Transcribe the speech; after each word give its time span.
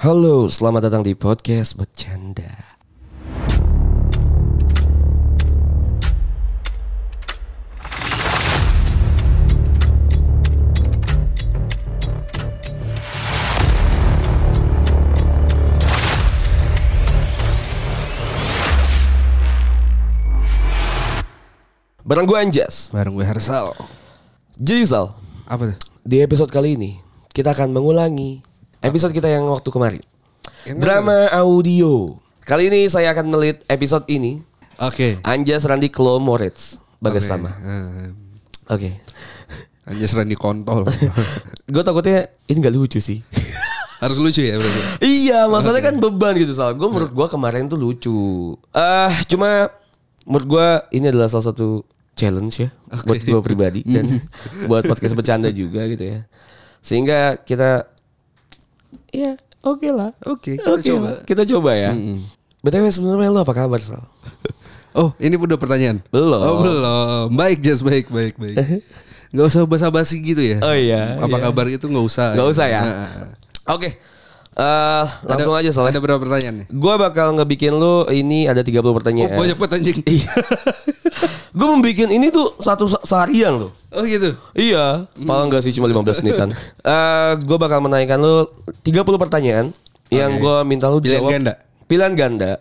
Halo, 0.00 0.48
selamat 0.48 0.88
datang 0.88 1.04
di 1.04 1.12
podcast 1.12 1.76
bercanda. 1.76 2.48
Barang 22.00 22.24
gue 22.24 22.40
Anjas. 22.40 22.88
Bareng 22.88 23.12
gue 23.12 23.28
Hersal. 23.28 23.76
Jadi 24.56 24.80
Sal, 24.88 25.12
Apa 25.44 25.76
tuh? 25.76 25.78
di 26.08 26.24
episode 26.24 26.48
kali 26.48 26.80
ini 26.80 26.96
kita 27.36 27.52
akan 27.52 27.76
mengulangi 27.76 28.40
episode 28.80 29.12
kita 29.12 29.28
yang 29.28 29.44
waktu 29.48 29.68
kemarin. 29.68 30.02
Yang 30.64 30.78
Drama 30.80 31.28
audio. 31.32 32.16
Kali 32.44 32.72
ini 32.72 32.88
saya 32.88 33.12
akan 33.12 33.30
melit 33.30 33.62
episode 33.68 34.04
ini 34.08 34.40
Oke. 34.80 35.20
Anjas 35.22 35.68
Randi 35.68 35.92
Klo 35.92 36.16
Moritz 36.18 36.80
Bagas 36.98 37.28
Oke. 37.28 37.30
sama. 37.36 37.50
Eh, 37.60 38.10
Oke. 38.72 38.90
Anjas 39.84 40.12
Randy 40.16 40.36
kontol. 40.36 40.88
Gue 41.72 41.82
takutnya 41.84 42.28
ini 42.48 42.58
gak 42.60 42.74
lucu 42.74 42.98
sih. 43.00 43.20
Harus 44.02 44.16
lucu 44.16 44.40
ya 44.40 44.56
berarti. 44.56 44.80
iya, 45.04 45.44
masalahnya 45.44 45.92
kan 45.92 45.96
beban 46.00 46.32
gitu 46.40 46.56
Sal. 46.56 46.72
Gue 46.72 46.88
menurut 46.88 47.12
gue 47.12 47.26
kemarin 47.28 47.68
tuh 47.68 47.76
lucu. 47.76 48.56
Eh, 48.72 49.12
cuma 49.28 49.68
menurut 50.24 50.46
gue 50.48 50.68
ini 50.96 51.12
adalah 51.12 51.28
salah 51.28 51.52
satu 51.52 51.84
challenge 52.16 52.64
ya 52.64 52.68
buat 53.04 53.20
gue 53.20 53.40
pribadi 53.44 53.80
dan 53.84 54.20
buat 54.68 54.88
podcast 54.88 55.12
bercanda 55.12 55.52
juga 55.52 55.84
gitu 55.84 56.16
ya. 56.16 56.24
Sehingga 56.80 57.36
kita 57.44 57.84
ya 59.10 59.32
oke 59.60 59.88
lah. 59.88 60.10
Oke, 60.24 60.56
kita 60.56 60.70
Oke 60.72 60.88
coba. 60.88 61.04
lah. 61.04 61.16
Kita 61.22 61.42
coba 61.46 61.70
ya. 61.72 61.92
BTW 62.60 62.84
sebenarnya 62.88 63.28
lu 63.28 63.38
apa 63.38 63.52
kabar 63.52 63.78
Sal? 63.78 64.00
Oh, 64.90 65.14
ini 65.16 65.38
udah 65.38 65.54
pertanyaan. 65.54 66.02
Belum. 66.10 66.34
Oh, 66.36 66.56
belum. 66.60 67.30
Baik, 67.30 67.62
Jas, 67.62 67.78
baik, 67.78 68.10
baik, 68.10 68.34
baik. 68.34 68.58
Gak 69.30 69.46
usah 69.46 69.62
basa-basi 69.62 70.18
gitu 70.18 70.42
ya. 70.42 70.58
Oh 70.58 70.74
iya, 70.74 71.14
Apa 71.16 71.30
iya. 71.30 71.46
kabar 71.46 71.70
itu 71.70 71.86
gak 71.86 72.02
usah. 72.02 72.34
Gak 72.34 72.48
usah 72.50 72.66
ya. 72.66 72.82
Nah, 72.82 73.30
Oke. 73.70 74.02
Eh, 74.50 75.04
langsung 75.22 75.54
ada- 75.54 75.62
aja 75.62 75.70
Sal. 75.70 75.86
Ada 75.86 76.02
berapa 76.02 76.18
pertanyaan 76.18 76.54
nih? 76.58 76.66
Gue 76.68 76.94
bakal 76.98 77.30
ngebikin 77.32 77.70
lu 77.70 78.02
ini 78.10 78.50
ada 78.50 78.66
30 78.66 78.82
Oh, 78.82 78.90
pertanyaan. 78.90 79.38
banyak 79.38 79.54
banget 79.54 79.78
anjing. 79.78 79.98
Iya. 80.02 80.26
gue 81.50 81.66
membikin 81.68 82.08
ini 82.08 82.28
tuh 82.28 82.54
satu 82.56 82.86
se- 82.86 83.02
seharian 83.02 83.54
loh. 83.56 83.72
Oh 83.90 84.02
gitu. 84.02 84.34
Iya, 84.52 85.10
malah 85.16 85.44
enggak 85.44 85.62
sih 85.62 85.72
cuma 85.72 85.86
15 85.86 86.20
menitan. 86.20 86.54
Eh, 86.80 87.32
gue 87.36 87.56
bakal 87.56 87.80
menanyakan 87.80 88.18
lu 88.18 88.36
30 88.80 89.02
pertanyaan 89.16 89.66
yang 90.08 90.30
Oke. 90.32 90.40
gue 90.40 90.56
minta 90.64 90.86
lu 90.86 90.98
Pilihan 90.98 91.18
jawab. 91.18 91.30
ganda? 91.32 91.52
Pilihan 91.84 92.12
ganda. 92.14 92.52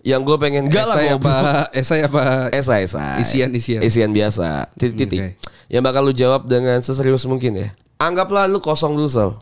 Yang 0.00 0.20
gue 0.24 0.36
pengen 0.38 0.64
gak 0.66 0.86
lah 0.86 0.96
apa? 1.12 1.36
Esai 1.70 2.00
apa? 2.00 2.48
Esai, 2.50 2.84
esai. 2.84 3.20
Isian, 3.20 3.52
isian. 3.52 3.80
Isian 3.80 4.10
biasa. 4.10 4.72
Titik-titik. 4.74 5.20
Oke. 5.20 5.28
Yang 5.68 5.82
bakal 5.84 6.02
lu 6.02 6.12
jawab 6.12 6.48
dengan 6.48 6.80
seserius 6.80 7.24
mungkin 7.24 7.52
ya. 7.54 7.68
Anggaplah 7.98 8.48
lu 8.48 8.58
kosong 8.58 8.96
dulu, 8.96 9.06
Sal. 9.06 9.36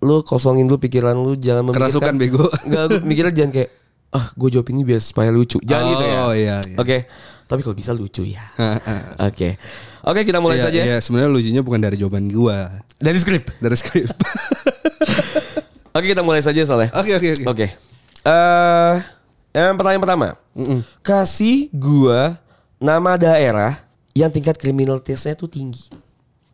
Lu 0.00 0.20
kosongin 0.20 0.66
dulu 0.66 0.82
pikiran 0.82 1.14
lu, 1.14 1.38
jangan 1.38 1.62
memikirkan. 1.62 1.86
Kerasukan, 1.94 2.14
bego. 2.16 2.42
Enggak, 2.66 2.82
lu 2.84 2.96
mikirnya 3.00 3.30
jangan 3.32 3.50
kayak, 3.54 3.70
ah 4.10 4.26
gue 4.34 4.48
jawab 4.50 4.66
ini 4.68 4.80
biar 4.82 4.98
supaya 4.98 5.30
lucu. 5.30 5.62
Jangan 5.62 5.84
Oh, 5.84 5.88
gitu 5.88 6.02
ya. 6.02 6.10
iya, 6.34 6.56
iya. 6.66 6.76
Oke. 6.76 7.06
Tapi 7.50 7.66
kalau 7.66 7.74
bisa 7.74 7.90
lucu 7.90 8.22
ya. 8.22 8.38
Oke. 9.28 9.58
Oke, 10.00 10.22
kita 10.22 10.38
mulai 10.38 10.56
Iya, 10.56 10.64
saja. 10.64 10.80
Iya, 10.86 10.96
sebenarnya 11.02 11.28
lucunya 11.28 11.60
bukan 11.60 11.82
dari 11.82 11.98
jawaban 11.98 12.30
gua, 12.30 12.78
Dari 12.96 13.18
skrip. 13.18 13.50
dari 13.58 13.74
skrip. 13.74 14.06
Oke, 15.90 16.06
kita 16.06 16.22
mulai 16.22 16.38
saja, 16.40 16.62
Sal 16.62 16.86
ya. 16.86 16.88
Oke, 16.94 17.18
oke, 17.18 17.28
oke. 17.34 17.44
Oke. 17.50 17.66
Eh, 18.22 18.94
yang 19.50 19.74
pertanyaan 19.74 19.98
pertama. 19.98 20.26
Mm-mm. 20.54 20.86
Kasih 21.02 21.66
gua 21.74 22.38
nama 22.78 23.18
daerah 23.18 23.82
yang 24.14 24.30
tingkat 24.30 24.54
kriminalitasnya 24.54 25.34
tuh 25.34 25.50
tinggi. 25.50 25.90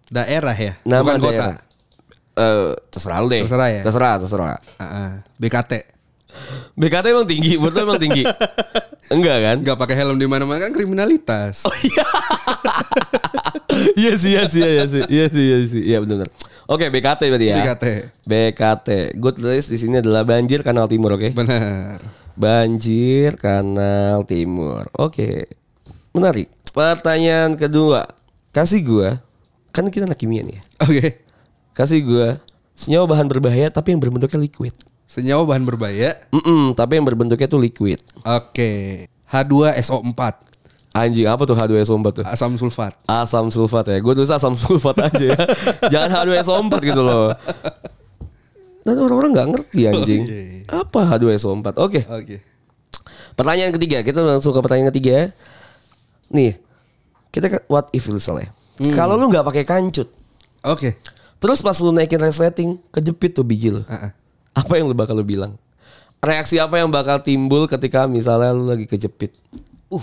Daerah 0.08 0.56
ya, 0.56 0.72
Nama 0.82 1.04
bukan 1.04 1.18
kota. 1.20 1.30
daerah. 1.36 1.56
Eh, 2.36 2.72
terserah 2.88 3.18
lu 3.20 3.28
deh. 3.28 3.44
Terserah 3.44 3.68
ya? 3.68 3.82
Terserah, 3.84 4.14
terserah. 4.16 4.48
Ah, 4.76 4.84
ah. 4.84 5.10
BKT. 5.36 5.72
BKT 6.72 7.04
emang 7.12 7.28
tinggi, 7.28 7.60
menurut 7.60 7.76
emang 7.76 8.00
tinggi. 8.00 8.24
Enggak 9.12 9.38
kan? 9.42 9.56
Nggak 9.62 9.78
pakai 9.78 9.96
helm 9.98 10.16
di 10.18 10.26
mana-mana 10.26 10.58
kan 10.66 10.72
kriminalitas. 10.74 11.64
Oh, 11.66 11.74
Iya 13.96 14.16
sih, 14.16 14.32
iya 14.32 14.44
sih, 14.48 14.62
iya 14.64 14.84
sih, 14.88 15.02
iya 15.06 15.26
sih, 15.28 15.44
iya 15.44 15.58
sih, 15.68 15.82
iya 15.84 15.98
benar. 16.00 16.28
Oke, 16.66 16.88
BKT 16.90 17.28
berarti 17.30 17.46
ya. 17.46 17.56
BKT. 17.62 17.84
BKT. 18.26 18.88
Gue 19.20 19.32
tulis 19.36 19.66
di 19.68 19.78
sini 19.78 20.00
adalah 20.00 20.24
banjir 20.26 20.64
kanal 20.64 20.88
timur, 20.88 21.14
oke? 21.14 21.30
Benar. 21.36 22.00
Banjir 22.34 23.38
kanal 23.38 24.24
timur. 24.26 24.88
Oke. 24.96 25.48
Menarik. 26.16 26.48
Pertanyaan 26.76 27.56
kedua. 27.56 28.04
Kasih 28.52 28.80
gua 28.84 29.20
kan 29.72 29.88
kita 29.92 30.08
anak 30.08 30.16
kimia 30.16 30.40
nih 30.40 30.56
ya. 30.56 30.62
Oke. 30.84 31.24
Kasih 31.76 32.00
gua 32.04 32.40
senyawa 32.76 33.04
bahan 33.08 33.28
berbahaya 33.28 33.68
tapi 33.68 33.92
yang 33.92 34.00
berbentuknya 34.00 34.40
liquid. 34.40 34.76
Senyawa 35.06 35.46
bahan 35.46 35.62
berbahaya. 35.62 36.18
Mm 36.34 36.74
tapi 36.74 36.98
yang 36.98 37.06
berbentuknya 37.06 37.46
tuh 37.46 37.62
liquid. 37.62 38.02
Oke. 38.26 39.06
H2SO4. 39.30 40.22
Anjing 40.96 41.26
apa 41.30 41.42
tuh 41.46 41.54
H2SO4 41.54 42.08
tuh? 42.10 42.24
Asam 42.26 42.58
sulfat. 42.58 42.92
Asam 43.06 43.46
sulfat 43.48 43.86
ya. 43.86 43.98
Gue 44.02 44.12
tulis 44.18 44.30
asam 44.30 44.58
sulfat 44.58 44.96
aja 45.06 45.24
ya. 45.32 45.38
Jangan 45.92 46.10
H2SO4 46.26 46.74
gitu 46.82 47.00
loh. 47.06 47.30
Dan 48.86 49.02
orang-orang 49.02 49.30
nggak 49.34 49.48
ngerti 49.54 49.80
anjing. 49.86 50.22
Iya. 50.26 50.82
Apa 50.86 51.00
H2SO4? 51.16 51.66
Oke. 51.78 52.00
Oke. 52.06 52.36
Pertanyaan 53.36 53.74
ketiga, 53.76 54.00
kita 54.00 54.24
langsung 54.24 54.56
ke 54.56 54.60
pertanyaan 54.64 54.88
ketiga. 54.88 55.30
Nih, 56.32 56.56
kita 57.28 57.52
ke 57.52 57.58
what 57.68 57.92
if 57.92 58.08
misalnya. 58.08 58.48
Hmm. 58.80 58.96
Kalau 58.96 59.20
lu 59.20 59.28
nggak 59.28 59.44
pakai 59.44 59.64
kancut, 59.68 60.08
Oke. 60.64 60.96
terus 61.36 61.60
pas 61.60 61.76
lu 61.84 61.92
naikin 61.92 62.20
resleting, 62.20 62.80
kejepit 62.88 63.36
tuh 63.36 63.44
biji 63.44 63.72
lu. 63.72 63.84
Ah. 63.88 64.16
Apa 64.56 64.80
yang 64.80 64.88
lu 64.88 64.96
bakal 64.96 65.12
lu 65.12 65.26
bilang? 65.26 65.60
Reaksi 66.24 66.56
apa 66.56 66.80
yang 66.80 66.88
bakal 66.88 67.20
timbul 67.20 67.68
ketika 67.68 68.08
misalnya 68.08 68.56
lu 68.56 68.64
lagi 68.64 68.88
kejepit? 68.88 69.36
Uh, 69.92 70.00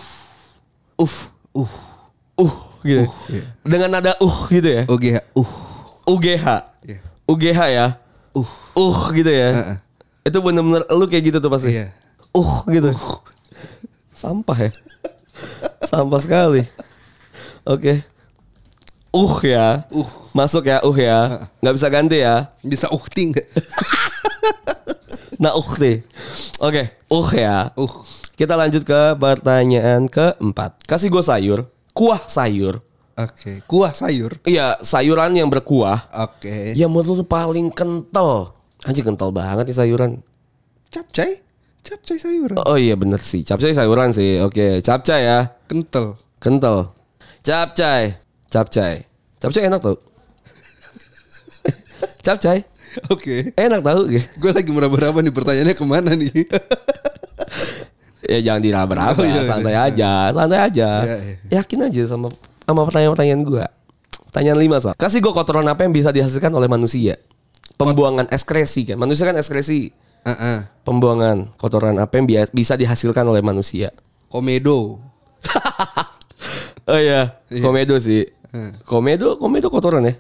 uh, 1.02 1.16
uh, 1.58 1.74
uh, 2.38 2.56
gitu. 2.86 3.10
iya. 3.34 3.44
Dengan 3.66 3.90
nada 3.98 4.14
uh 4.22 4.38
gitu 4.46 4.70
ya. 4.70 4.84
Oke. 4.86 5.18
Uh. 5.34 5.50
UGH, 6.04 6.46
Iya. 6.86 7.00
UGH 7.26 7.60
ya. 7.74 7.86
Uh. 8.38 8.50
Uh 8.78 9.00
gitu 9.18 9.32
ya. 9.34 9.50
Ah, 9.50 9.66
ah. 9.74 9.78
Itu 10.22 10.38
bener-bener 10.46 10.86
lu 10.94 11.06
kayak 11.10 11.34
gitu 11.34 11.38
tuh 11.42 11.50
pasti. 11.50 11.74
Iya. 11.74 11.90
Uh 12.30 12.62
gitu. 12.70 12.94
Sampah 14.14 14.70
ya. 14.70 14.72
Sampah 15.90 16.20
sekali. 16.22 16.62
Oke. 17.66 18.06
Uh 19.10 19.34
ya. 19.42 19.90
Uh. 19.90 20.10
Masuk 20.30 20.70
ya, 20.70 20.78
uh 20.86 20.98
ya. 20.98 21.50
Nggak 21.58 21.74
bisa 21.74 21.88
ganti 21.90 22.18
ya. 22.22 22.54
Bisa 22.62 22.86
uhti 22.94 23.34
nggak? 23.34 23.48
Nah, 25.44 25.52
uh 25.60 25.72
deh. 25.76 26.00
Oke, 26.64 26.88
uh 27.12 27.30
ya. 27.36 27.68
Uh. 27.76 27.92
Kita 28.34 28.56
lanjut 28.56 28.88
ke 28.88 29.02
pertanyaan 29.20 30.08
keempat. 30.08 30.88
Kasih 30.88 31.12
gue 31.12 31.20
sayur, 31.20 31.60
kuah 31.92 32.24
sayur. 32.32 32.80
Oke. 33.14 33.62
Kuah 33.70 33.94
sayur. 33.94 34.42
Iya, 34.48 34.82
sayuran 34.82 35.38
yang 35.38 35.52
berkuah. 35.52 36.10
Oke. 36.26 36.74
Yang 36.74 36.90
menurut 36.90 37.22
lu 37.22 37.26
paling 37.28 37.70
kental. 37.70 38.58
Anjing 38.88 39.06
kental 39.06 39.30
banget 39.30 39.70
nih 39.70 39.78
sayuran. 39.78 40.12
Capcay. 40.90 41.44
Capcay 41.86 42.18
sayuran. 42.18 42.58
Oh 42.66 42.80
iya 42.80 42.98
bener 42.98 43.22
sih. 43.22 43.46
Capcay 43.46 43.76
sayuran 43.76 44.16
sih. 44.16 44.42
Oke, 44.42 44.82
capcay 44.82 45.30
ya. 45.30 45.54
Kental. 45.70 46.18
Kental. 46.42 46.90
Capcay. 47.46 48.18
Capcay. 48.50 49.06
Capcay 49.38 49.68
enak 49.70 49.84
tau. 49.84 50.00
capcay. 52.26 52.66
Oke. 53.14 53.56
Enak 53.58 53.82
tau. 53.82 54.08
Gue 54.10 54.52
lagi 54.52 54.72
meraba-raba 54.72 55.20
nih 55.24 55.34
pertanyaannya 55.34 55.76
ke 55.76 55.86
mana 55.86 56.12
nih? 56.14 56.30
ya 58.32 58.38
jangan 58.40 58.62
diraba-raba. 58.64 59.20
Oh, 59.20 59.26
iya, 59.26 59.42
iya. 59.42 59.50
santai 59.50 59.76
aja. 59.76 60.12
Santai 60.32 60.60
aja. 60.60 60.90
Iya, 61.04 61.16
iya. 61.20 61.36
Yakin 61.62 61.80
aja 61.90 62.02
sama 62.08 62.28
sama 62.64 62.82
pertanyaan-pertanyaan 62.88 63.42
gua. 63.44 63.66
Pertanyaan 64.32 64.58
lima 64.58 64.82
Sal. 64.82 64.98
Kasih 64.98 65.22
gue 65.22 65.30
kotoran 65.30 65.68
apa 65.70 65.86
yang 65.86 65.94
bisa 65.94 66.10
dihasilkan 66.10 66.50
oleh 66.56 66.66
manusia? 66.66 67.22
Pembuangan 67.78 68.26
ekskresi 68.34 68.94
kan. 68.94 68.98
Manusia 68.98 69.30
kan 69.30 69.38
ekskresi. 69.38 69.94
Ah. 70.24 70.72
Pembuangan 70.88 71.52
kotoran 71.60 72.00
apa 72.00 72.18
yang 72.18 72.26
bisa 72.50 72.80
dihasilkan 72.80 73.28
oleh 73.28 73.44
manusia? 73.44 73.92
Komedo. 74.32 75.04
Oh 76.84 77.00
iya, 77.00 77.40
komedo 77.64 77.96
sih. 77.96 78.28
Komedo, 78.84 79.40
komedo 79.40 79.72
kotoran 79.72 80.04
ya. 80.04 80.20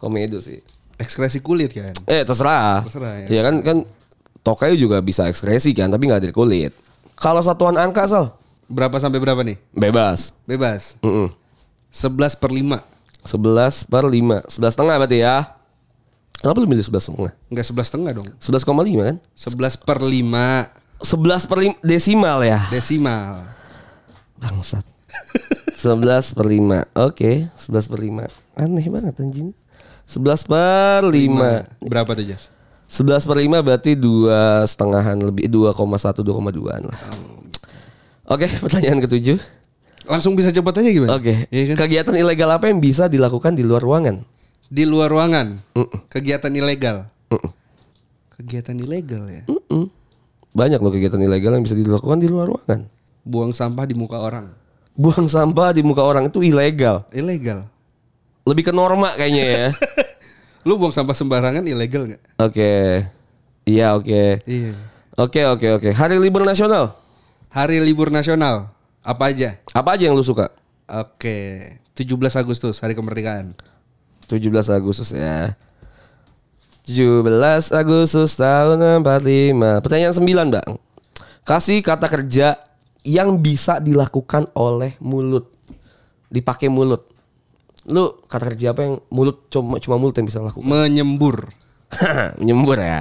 Komedo 0.00 0.40
sih. 0.40 0.64
Ekskresi 0.98 1.38
kulit 1.38 1.70
kan. 1.72 1.94
Eh 2.04 2.26
terserah. 2.26 2.82
Terserah, 2.82 3.24
ya. 3.24 3.26
ya. 3.30 3.40
kan 3.46 3.54
kan 3.62 3.76
tokai 4.42 4.74
juga 4.74 4.98
bisa 4.98 5.30
ekskresi 5.30 5.70
kan, 5.72 5.88
tapi 5.88 6.10
nggak 6.10 6.28
dari 6.28 6.34
kulit. 6.34 6.74
Kalau 7.14 7.42
satuan 7.42 7.78
angka 7.78 8.06
sal, 8.06 8.34
Berapa 8.68 9.00
sampai 9.00 9.16
berapa 9.16 9.40
nih? 9.40 9.56
bebas. 9.72 10.36
Bebas. 10.44 11.00
Mm 11.00 11.32
11 11.88 12.36
per 12.36 12.52
5. 12.52 12.84
11 13.24 13.88
per 13.88 14.04
5 14.04 14.44
11 14.44 14.74
setengah 14.76 14.94
berarti 15.00 15.18
ya 15.24 15.56
Kenapa 16.38 16.62
lu 16.62 16.70
milih 16.70 16.86
11 16.86 17.02
setengah? 17.02 17.32
Enggak 17.50 17.66
11 17.66 17.88
setengah 17.90 18.12
dong. 18.14 18.28
11,5 18.38 19.02
kan? 19.02 19.16
11 19.34 19.74
per 19.82 19.98
5 19.98 20.46
11 21.02 21.50
per 21.50 21.58
lim- 21.58 21.80
desimal 21.82 22.38
ya. 22.46 22.60
desimal. 22.70 23.42
Bangsat. 24.38 24.86
11 25.82 26.34
per 26.38 26.46
5. 26.46 26.86
Oke, 26.94 27.50
11 27.50 27.90
per 27.90 27.98
5. 27.98 28.30
Aneh 28.54 28.86
banget 28.86 29.14
anjing. 29.18 29.50
11 30.08 30.48
per 30.48 31.00
5. 31.04 31.84
Berapa 31.84 32.10
tuh 32.16 32.24
Jas? 32.24 32.48
11 32.88 33.28
per 33.28 33.36
5 33.44 33.60
berarti 33.60 33.92
dua 33.92 34.64
setengahan 34.64 35.20
lebih 35.20 35.52
2,1 35.52 36.24
2,2an 36.24 36.88
lah. 36.88 37.00
Oke, 38.32 38.48
pertanyaan 38.64 39.04
ketujuh. 39.04 39.36
Langsung 40.08 40.32
bisa 40.32 40.48
cepet 40.48 40.72
aja 40.80 40.88
gimana? 40.88 41.12
Oke. 41.20 41.44
Iya 41.52 41.76
kan? 41.76 41.84
Kegiatan 41.84 42.16
ilegal 42.16 42.48
apa 42.48 42.72
yang 42.72 42.80
bisa 42.80 43.12
dilakukan 43.12 43.52
di 43.52 43.60
luar 43.60 43.84
ruangan? 43.84 44.24
Di 44.72 44.88
luar 44.88 45.12
ruangan. 45.12 45.60
Mm-mm. 45.76 46.08
Kegiatan 46.08 46.52
ilegal. 46.56 47.04
Mm-mm. 47.28 47.52
Kegiatan 48.40 48.76
ilegal 48.80 49.28
ya. 49.28 49.44
Mm-mm. 49.44 49.92
Banyak 50.56 50.80
loh 50.80 50.88
kegiatan 50.88 51.20
ilegal 51.20 51.52
yang 51.52 51.64
bisa 51.68 51.76
dilakukan 51.76 52.16
di 52.16 52.28
luar 52.32 52.48
ruangan. 52.48 52.88
Buang 53.28 53.52
sampah 53.52 53.84
di 53.84 53.92
muka 53.92 54.16
orang. 54.16 54.48
Buang 54.96 55.28
sampah 55.28 55.76
di 55.76 55.84
muka 55.84 56.00
orang 56.00 56.32
itu 56.32 56.40
ilegal. 56.40 57.04
Ilegal. 57.12 57.68
Lebih 58.48 58.64
ke 58.68 58.72
norma 58.72 59.12
kayaknya 59.12 59.44
ya. 59.44 59.66
Lu 60.66 60.80
buang 60.80 60.96
sampah 60.96 61.12
sembarangan 61.12 61.60
ilegal 61.68 62.08
nggak? 62.08 62.22
Oke. 62.40 63.04
Iya, 63.68 63.92
oke. 63.92 64.40
Iya. 64.48 64.72
Oke, 65.20 65.44
oke, 65.44 65.68
oke. 65.76 65.88
Hari 65.92 66.16
libur 66.16 66.48
nasional. 66.48 66.96
Hari 67.52 67.76
libur 67.84 68.08
nasional. 68.08 68.72
Apa 69.04 69.28
aja? 69.28 69.60
Apa 69.76 70.00
aja 70.00 70.08
yang 70.08 70.16
lu 70.16 70.24
suka? 70.24 70.48
Oke. 70.88 71.68
17 71.92 72.08
Agustus 72.40 72.80
hari 72.80 72.96
kemerdekaan. 72.96 73.52
17 74.28 74.40
Agustus 74.72 75.12
ya. 75.12 75.52
17 76.88 77.28
Agustus 77.76 78.32
tahun 78.40 79.04
45. 79.04 79.84
Pertanyaan 79.84 80.14
9, 80.16 80.54
Bang. 80.56 80.70
Kasih 81.44 81.84
kata 81.84 82.08
kerja 82.08 82.56
yang 83.04 83.36
bisa 83.36 83.80
dilakukan 83.80 84.48
oleh 84.56 84.96
mulut. 85.00 85.48
Dipakai 86.32 86.72
mulut. 86.72 87.04
Lu 87.88 88.20
kata 88.28 88.52
kerja 88.52 88.76
apa 88.76 88.84
yang 88.84 88.94
mulut 89.08 89.48
cuma 89.48 89.80
cuma 89.80 89.96
mulut 89.96 90.12
yang 90.20 90.28
bisa 90.28 90.44
lakukan? 90.44 90.68
Menyembur. 90.68 91.48
menyembur 92.40 92.76
ya. 92.76 93.00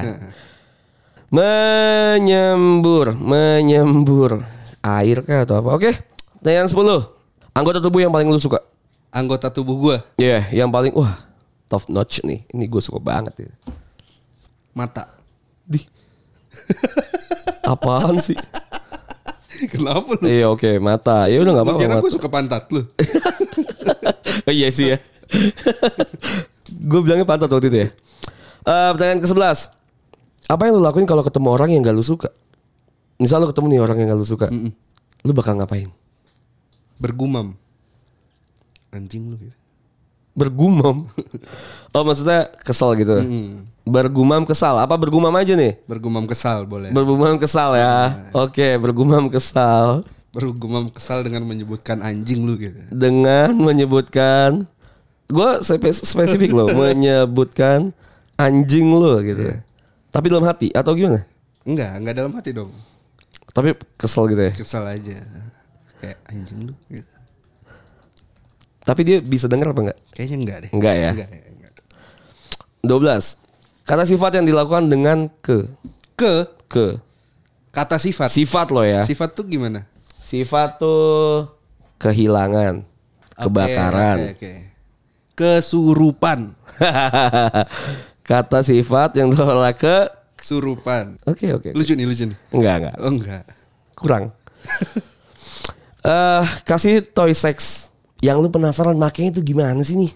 menyembur, 1.28 3.12
menyembur. 3.20 4.48
Air 4.80 5.28
kah 5.28 5.44
atau 5.44 5.60
apa? 5.60 5.76
Oke. 5.76 5.92
Pertanyaan 6.40 6.72
10. 6.72 7.52
Anggota 7.52 7.84
tubuh 7.84 8.00
yang 8.00 8.16
paling 8.16 8.32
lu 8.32 8.40
suka? 8.40 8.64
Anggota 9.12 9.52
tubuh 9.52 9.76
gua 9.76 9.98
Iya, 10.16 10.48
yang 10.56 10.72
paling 10.72 10.96
wah 10.96 11.20
top 11.68 11.92
notch 11.92 12.24
nih. 12.24 12.48
Ini 12.48 12.64
gue 12.72 12.80
suka 12.80 13.04
banget 13.04 13.44
ya. 13.44 13.52
mata. 14.72 15.12
Di. 15.68 15.84
Apaan 17.72 18.16
sih? 18.24 18.38
Kenapa 19.74 20.16
lu? 20.22 20.26
Iya 20.30 20.46
oke 20.54 20.78
mata. 20.80 21.26
Ya 21.28 21.42
udah 21.44 21.52
nggak 21.60 21.66
apa-apa. 21.66 21.82
kira 21.82 21.96
gua 22.00 22.12
suka 22.14 22.30
pantat 22.32 22.70
lu? 22.72 22.86
Oh, 24.48 24.54
iya 24.54 24.70
sih 24.72 24.96
ya. 24.96 24.98
gue 26.68 27.00
bilangnya 27.04 27.28
pantat 27.28 27.52
waktu 27.52 27.68
itu 27.68 27.78
ya. 27.84 27.90
Eh, 28.68 28.90
pertanyaan 28.96 29.24
ke 29.24 29.28
11 29.28 30.52
Apa 30.52 30.62
yang 30.68 30.80
lu 30.80 30.84
lakuin 30.84 31.08
kalau 31.08 31.24
ketemu 31.24 31.48
orang 31.52 31.70
yang 31.76 31.82
gak 31.84 31.96
lu 31.96 32.04
suka? 32.04 32.32
Misal 33.20 33.44
lu 33.44 33.52
ketemu 33.52 33.76
nih 33.76 33.80
orang 33.84 33.98
yang 34.00 34.08
gak 34.16 34.20
lu 34.20 34.28
suka. 34.28 34.48
Lu 35.28 35.32
bakal 35.36 35.60
ngapain? 35.60 35.92
Bergumam. 37.00 37.60
Anjing 38.96 39.32
lu 39.32 39.36
gitu. 39.40 39.56
Bergumam. 40.38 41.10
oh 41.96 42.04
maksudnya 42.08 42.48
kesal 42.64 42.96
gitu. 42.96 43.20
Bergumam 43.84 44.48
kesal. 44.48 44.80
Apa 44.80 44.96
bergumam 44.96 45.34
aja 45.36 45.58
nih? 45.58 45.82
Bergumam 45.84 46.24
kesal 46.24 46.64
boleh. 46.64 46.96
Bergumam 46.96 47.36
kesal 47.36 47.76
ya. 47.76 48.16
Oke, 48.32 48.80
bergumam 48.80 49.28
kesal 49.28 50.08
Bergumam 50.36 50.92
kesal 50.92 51.24
dengan 51.24 51.48
menyebutkan 51.48 52.04
anjing 52.04 52.44
lu 52.46 52.60
gitu. 52.60 52.78
dengan 52.92 53.56
menyebutkan 53.56 54.68
gue 55.28 55.52
spesifik 55.64 56.52
loh 56.56 56.68
menyebutkan 56.82 57.92
anjing 58.38 58.92
lo 58.92 59.20
gitu. 59.24 59.44
Tapi 60.12 60.26
dalam 60.32 60.46
hati 60.46 60.72
atau 60.72 60.94
gimana? 60.94 61.26
Enggak, 61.68 61.92
enggak 62.00 62.16
dalam 62.16 62.32
hati 62.36 62.52
dong. 62.56 62.72
Tapi 63.52 63.74
kesel 63.98 64.30
gitu 64.32 64.42
ya. 64.48 64.54
Kesal 64.54 64.84
aja. 64.88 65.18
Kayak 66.00 66.18
anjing 66.30 66.60
lu 66.70 66.74
gitu. 66.88 67.12
Tapi 68.88 69.02
dia 69.04 69.18
bisa 69.20 69.52
denger 69.52 69.76
apa 69.76 69.80
enggak? 69.90 70.00
Kayaknya 70.16 70.38
enggak 70.40 70.58
deh. 70.64 70.72
Enggak 70.72 70.96
ya. 70.96 71.12
Enggak, 71.12 71.30
enggak. 71.34 71.74
12. 72.88 73.84
Kata 73.84 74.04
sifat 74.08 74.32
yang 74.40 74.46
dilakukan 74.48 74.86
dengan 74.88 75.18
ke. 75.44 75.68
Ke 76.16 76.48
Ke. 76.68 77.00
kata 77.72 77.96
sifat. 77.96 78.28
Sifat 78.28 78.68
lo 78.76 78.84
ya. 78.84 79.04
Sifat 79.08 79.32
tuh 79.38 79.48
gimana? 79.48 79.88
Sifat 80.28 80.76
tuh 80.76 81.48
kehilangan, 82.04 82.84
kebakaran. 83.40 84.36
Oke, 84.36 84.36
oke. 84.36 84.54
Kesurupan. 85.40 86.52
Kata 88.28 88.60
sifat 88.60 89.16
yang 89.16 89.32
diolah 89.32 89.72
ke 89.72 90.12
Kesurupan. 90.36 91.16
Oke 91.24 91.56
oke. 91.56 91.72
Lucu 91.72 91.96
nih, 91.96 92.04
lucu 92.04 92.28
nih. 92.28 92.38
Enggak 92.52 92.76
enggak. 92.76 92.96
Oh 93.00 93.12
enggak. 93.16 93.44
Kurang. 93.96 94.24
Eh 96.08 96.46
kasih 96.64 97.04
toy 97.04 97.36
sex 97.36 97.90
yang 98.24 98.40
lu 98.40 98.48
penasaran 98.48 98.96
makanya 98.96 99.36
itu 99.36 99.42
gimana 99.44 99.84
sih 99.84 100.00
nih? 100.00 100.12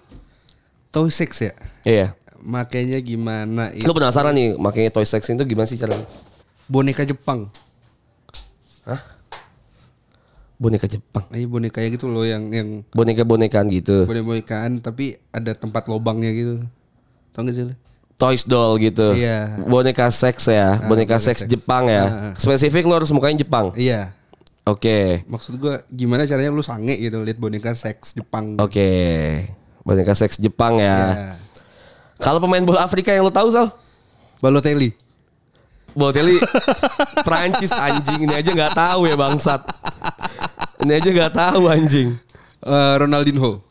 Toy 0.87 1.11
sex 1.11 1.35
ya? 1.43 1.51
Iya. 1.83 2.07
Makanya 2.39 2.95
gimana 3.03 3.75
Lu 3.75 3.91
itu? 3.91 3.91
penasaran 3.91 4.31
nih 4.31 4.55
makanya 4.55 4.87
toy 4.95 5.03
sex 5.03 5.27
itu 5.27 5.43
gimana 5.43 5.67
sih 5.67 5.75
caranya? 5.75 6.07
Boneka 6.71 7.03
Jepang. 7.03 7.51
Boneka 10.61 10.85
Jepang. 10.85 11.25
Nah, 11.33 11.41
boneka 11.49 11.81
gitu 11.81 12.05
loh 12.05 12.21
yang 12.21 12.53
yang 12.53 12.85
Boneka-bonekaan 12.93 13.65
gitu. 13.73 14.05
boneka-bonekaan 14.05 14.77
tapi 14.77 15.17
ada 15.33 15.57
tempat 15.57 15.89
lobangnya 15.89 16.29
gitu. 16.29 16.61
Tau 17.33 17.41
gak 17.41 17.55
sih 17.57 17.65
lu? 17.65 17.73
Toys 18.21 18.45
doll 18.45 18.77
gitu. 18.77 19.17
Iya. 19.17 19.57
Boneka 19.65 20.13
seks 20.13 20.45
ya, 20.45 20.77
boneka 20.85 21.17
boneka 21.17 21.17
seks 21.17 21.41
seks. 21.41 21.49
Jepang 21.49 21.89
ya. 21.89 22.03
Ah, 22.05 22.13
ah. 22.29 22.33
Spesifik 22.37 22.85
lu 22.85 22.93
harus 22.93 23.09
mukanya 23.09 23.41
Jepang. 23.41 23.73
Iya. 23.73 24.13
Oke. 24.61 25.25
Maksud 25.25 25.57
gua 25.57 25.81
gimana 25.89 26.29
caranya 26.29 26.53
lu 26.53 26.61
sange 26.61 26.93
gitu 27.01 27.25
lihat 27.25 27.41
boneka 27.41 27.73
seks 27.73 28.13
Jepang. 28.13 28.61
Oke. 28.61 28.85
Boneka 29.81 30.13
seks 30.13 30.37
Jepang 30.37 30.77
ya. 30.77 30.93
Iya. 31.09 31.29
Kalau 32.21 32.37
pemain 32.37 32.61
bola 32.61 32.85
Afrika 32.85 33.09
yang 33.09 33.25
lu 33.25 33.33
tahu 33.33 33.49
Sal? 33.49 33.73
Balotelli. 34.37 34.93
Balotelli 35.97 36.37
Prancis 37.27 37.73
anjing 37.73 38.29
ini 38.29 38.33
aja 38.37 38.53
nggak 38.53 38.77
tahu 38.77 39.09
ya 39.09 39.17
bangsat. 39.17 39.65
Ini 40.81 40.91
aja 40.97 41.09
nggak 41.09 41.33
tahu 41.33 41.61
anjing. 41.69 42.09
Eh, 42.61 42.93
Ronaldinho. 42.97 43.61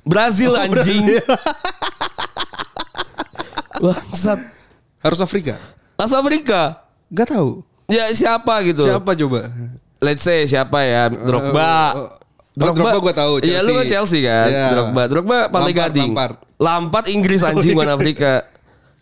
Brazil 0.00 0.56
Oh, 0.56 0.60
anjing. 0.60 1.04
Brazil. 1.04 1.24
Bangsat. 3.84 4.40
Harus 5.00 5.20
Afrika. 5.20 5.56
As 5.96 6.12
Afrika. 6.12 6.84
Gak 7.08 7.32
tahu. 7.32 7.64
Ya 7.88 8.06
siapa 8.12 8.60
gitu? 8.62 8.84
Siapa 8.84 9.16
coba? 9.16 9.48
Let's 10.00 10.22
say 10.22 10.44
siapa 10.44 10.84
ya? 10.84 11.08
Drogba. 11.10 11.72
oh, 11.96 12.00
oh, 12.00 12.10
Drogba 12.54 12.96
gua 13.00 13.14
tahu, 13.14 13.32
Iya 13.40 13.64
lu 13.64 13.72
kan 13.72 13.84
Chelsea. 13.88 14.20
Chelsea 14.20 14.28
kan? 14.28 14.48
Iya. 14.48 14.66
Drogba. 14.72 15.02
Drogba 15.08 15.36
Pantai 15.48 15.72
Lampard, 15.72 15.92
Gading. 15.92 16.10
Lampard. 16.12 16.36
Lampard 16.60 17.06
Inggris 17.08 17.40
anjing 17.42 17.72
bukan 17.76 17.92
Afrika. 17.92 18.32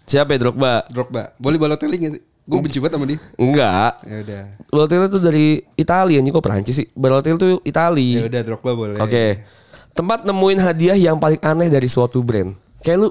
Siapa 0.08 0.34
ya 0.34 0.38
Drogba? 0.40 0.72
Drogba. 0.88 1.22
Boleh 1.36 1.58
Balotelli 1.58 1.96
gak 2.00 2.12
sih? 2.18 2.22
Gue 2.48 2.64
benci 2.64 2.80
banget 2.80 2.96
sama 2.96 3.04
dia. 3.04 3.18
Enggak. 3.36 3.92
Ya 4.08 4.16
udah. 4.24 4.44
Balotelli 4.72 5.06
tuh 5.12 5.20
dari 5.20 5.46
Italia 5.76 6.16
anjing 6.16 6.32
kok 6.32 6.40
Perancis 6.40 6.74
sih? 6.80 6.86
Balotelli 6.96 7.36
tuh 7.36 7.48
Ya 7.60 7.68
Italia. 7.68 8.24
udah 8.24 8.40
Drogba 8.40 8.72
boleh. 8.72 8.96
Oke. 8.96 9.44
Tempat 9.92 10.24
nemuin 10.24 10.58
hadiah 10.64 10.96
yang 10.96 11.20
paling 11.20 11.36
aneh 11.44 11.68
dari 11.68 11.84
suatu 11.86 12.24
brand. 12.24 12.56
Kayak 12.80 13.04
lu 13.04 13.08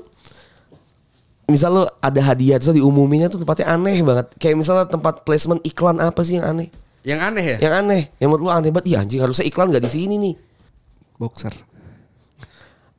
Misal 1.47 1.71
lu 1.71 1.83
ada 2.03 2.21
hadiah 2.27 2.59
terus 2.59 2.75
diumuminnya 2.75 3.31
tuh 3.31 3.39
tempatnya 3.39 3.71
aneh 3.71 4.03
banget. 4.03 4.35
Kayak 4.35 4.57
misalnya 4.59 4.83
tempat 4.89 5.23
placement 5.23 5.63
iklan 5.63 6.01
apa 6.03 6.19
sih 6.25 6.41
yang 6.41 6.49
aneh? 6.51 6.67
Yang 7.07 7.19
aneh 7.23 7.45
ya? 7.45 7.57
Yang 7.63 7.73
aneh, 7.79 8.01
yang 8.19 8.27
menurut 8.27 8.43
lu 8.43 8.51
aneh 8.51 8.67
banget. 8.67 8.87
Iya 8.91 8.97
anjing 9.07 9.21
harusnya 9.23 9.45
iklan 9.47 9.71
gak 9.71 9.79
di 9.79 9.91
sini 9.93 10.19
nih. 10.19 10.35
Boxer. 11.15 11.55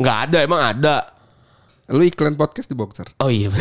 Nggak 0.01 0.17
ada, 0.31 0.39
emang 0.41 0.61
ada. 0.65 0.97
Lu 1.93 2.01
iklan 2.01 2.41
podcast 2.41 2.73
di 2.73 2.77
Boxer. 2.79 3.13
Oh 3.21 3.29
iya 3.29 3.53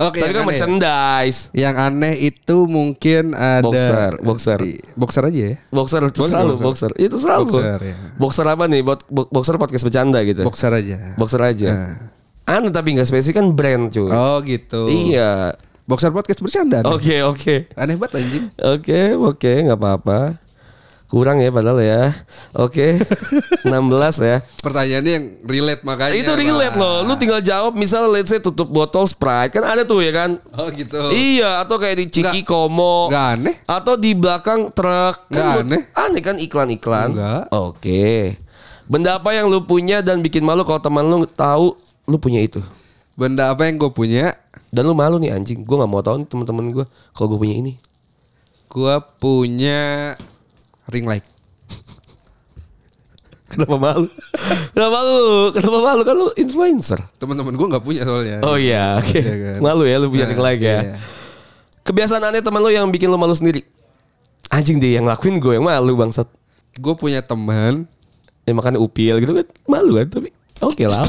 Oke. 0.00 0.18
Tapi 0.18 0.32
kan 0.32 0.42
aneh 0.42 0.48
merchandise. 0.50 1.38
Yang 1.52 1.74
aneh 1.78 2.14
itu 2.18 2.56
mungkin 2.64 3.24
ada 3.32 3.62
Boxer, 3.62 4.12
boxer. 4.20 4.58
Di- 4.58 4.80
boxer 4.94 5.22
aja 5.24 5.40
ya. 5.40 5.54
Boxer 5.68 6.02
itu 6.04 6.18
Boleh 6.18 6.30
selalu 6.30 6.52
boxer. 6.52 6.64
boxer. 6.66 6.90
Itu 6.96 7.16
selalu. 7.18 7.44
Boxer, 7.48 7.80
ya. 7.80 7.96
Boxer 8.16 8.46
apa 8.46 8.64
nih? 8.66 8.80
Bo- 8.82 9.28
Boxer 9.28 9.54
podcast 9.56 9.84
bercanda 9.84 10.18
gitu. 10.22 10.42
Boxer 10.42 10.72
aja. 10.72 10.96
Boxer 11.14 11.40
aja. 11.40 11.68
Aneh 12.44 12.68
tapi 12.68 12.92
nggak 12.92 13.06
spesifik 13.06 13.40
kan 13.40 13.46
brand 13.50 13.88
cuy. 13.88 14.10
Oh 14.10 14.42
gitu. 14.42 14.84
Iya. 14.86 15.56
Boxer 15.84 16.10
podcast 16.10 16.40
bercanda. 16.40 16.80
Oke 16.84 17.20
oke. 17.22 17.68
Aneh 17.72 17.94
banget 17.94 18.20
anjing. 18.20 18.44
Oke 18.56 19.14
oke 19.14 19.52
nggak 19.64 19.76
apa-apa. 19.76 20.40
Kurang 21.04 21.38
ya 21.38 21.52
padahal 21.52 21.78
ya. 21.78 22.02
Oke. 22.56 22.98
16 23.64 23.70
ya. 24.18 24.42
Pertanyaannya 24.60 25.12
yang 25.14 25.26
relate 25.44 25.82
makanya. 25.84 26.16
Itu 26.16 26.32
relate 26.34 26.74
loh. 26.74 27.04
Lu 27.04 27.14
tinggal 27.14 27.38
jawab 27.38 27.76
misal 27.76 28.08
let's 28.10 28.32
say 28.32 28.40
tutup 28.40 28.66
botol 28.66 29.04
Sprite 29.06 29.54
kan 29.54 29.62
ada 29.62 29.84
tuh 29.84 30.02
ya 30.02 30.10
kan? 30.10 30.40
Oh 30.56 30.66
gitu. 30.72 30.98
Iya, 31.12 31.62
atau 31.62 31.76
kayak 31.78 31.96
di 32.02 32.06
Ciki 32.10 32.42
Komo. 32.42 33.12
Nggak 33.12 33.26
aneh. 33.36 33.54
Atau 33.68 33.94
di 33.94 34.16
belakang 34.16 34.72
truk. 34.72 35.28
Nggak 35.28 35.44
Kan 35.44 35.62
aneh. 35.68 35.82
Aneh 35.94 36.22
kan 36.24 36.36
iklan-iklan? 36.40 37.14
Nggak. 37.14 37.42
Oke. 37.52 38.34
Benda 38.84 39.16
apa 39.16 39.32
yang 39.32 39.48
lu 39.48 39.64
punya 39.64 40.04
dan 40.04 40.20
bikin 40.20 40.44
malu 40.44 40.60
kalau 40.60 40.80
teman 40.80 41.04
lu 41.04 41.24
tahu 41.24 41.72
lu 42.04 42.16
punya 42.18 42.42
itu? 42.42 42.60
Benda 43.14 43.52
apa 43.54 43.64
yang 43.64 43.78
gue 43.78 43.88
punya? 43.88 44.34
Dan 44.68 44.90
lu 44.90 44.96
malu 44.96 45.22
nih 45.22 45.30
anjing. 45.30 45.62
Gue 45.62 45.76
nggak 45.78 45.88
mau 45.88 46.02
tahu 46.02 46.24
nih 46.24 46.28
teman-teman 46.28 46.64
gue 46.74 46.84
kalau 47.14 47.28
gue 47.32 47.38
punya 47.38 47.54
ini. 47.54 47.72
Gue 48.66 48.92
punya 49.22 50.12
ring 50.88 51.04
light. 51.04 51.24
Kenapa 53.54 53.76
malu? 53.76 54.08
Kenapa 54.74 54.90
malu? 54.90 55.18
Kenapa 55.54 55.78
malu? 55.78 56.02
Kan 56.02 56.14
lu 56.16 56.28
influencer. 56.34 56.98
Teman-teman 57.16 57.54
gue 57.54 57.66
nggak 57.70 57.84
punya 57.84 58.02
soalnya. 58.02 58.36
Oh 58.42 58.58
iya, 58.58 58.98
oke. 58.98 59.14
Iya 59.14 59.34
kan. 59.38 59.58
Malu 59.62 59.84
ya 59.86 59.96
lu 59.96 60.10
punya 60.10 60.26
Nah, 60.26 60.30
ring 60.34 60.42
light 60.42 60.58
ya. 60.58 60.78
iya. 60.82 60.96
Kebiasaan 61.84 62.24
aneh 62.24 62.40
teman 62.40 62.58
lu 62.58 62.68
yang 62.68 62.88
bikin 62.88 63.06
lu 63.06 63.14
malu 63.14 63.36
sendiri. 63.36 63.62
Anjing 64.48 64.80
deh 64.80 64.96
yang 64.96 65.06
ngelakuin 65.06 65.38
gue 65.38 65.54
yang 65.54 65.64
malu 65.64 65.94
bangsat. 65.94 66.26
Gue 66.74 66.94
punya 66.96 67.22
teman. 67.22 67.86
Ya 68.44 68.52
makanya 68.52 68.76
upil 68.76 69.16
gitu 69.20 69.32
kan 69.32 69.46
malu 69.64 69.96
kan 69.96 70.08
tapi 70.10 70.28
oke 70.60 70.84
lah. 70.84 71.04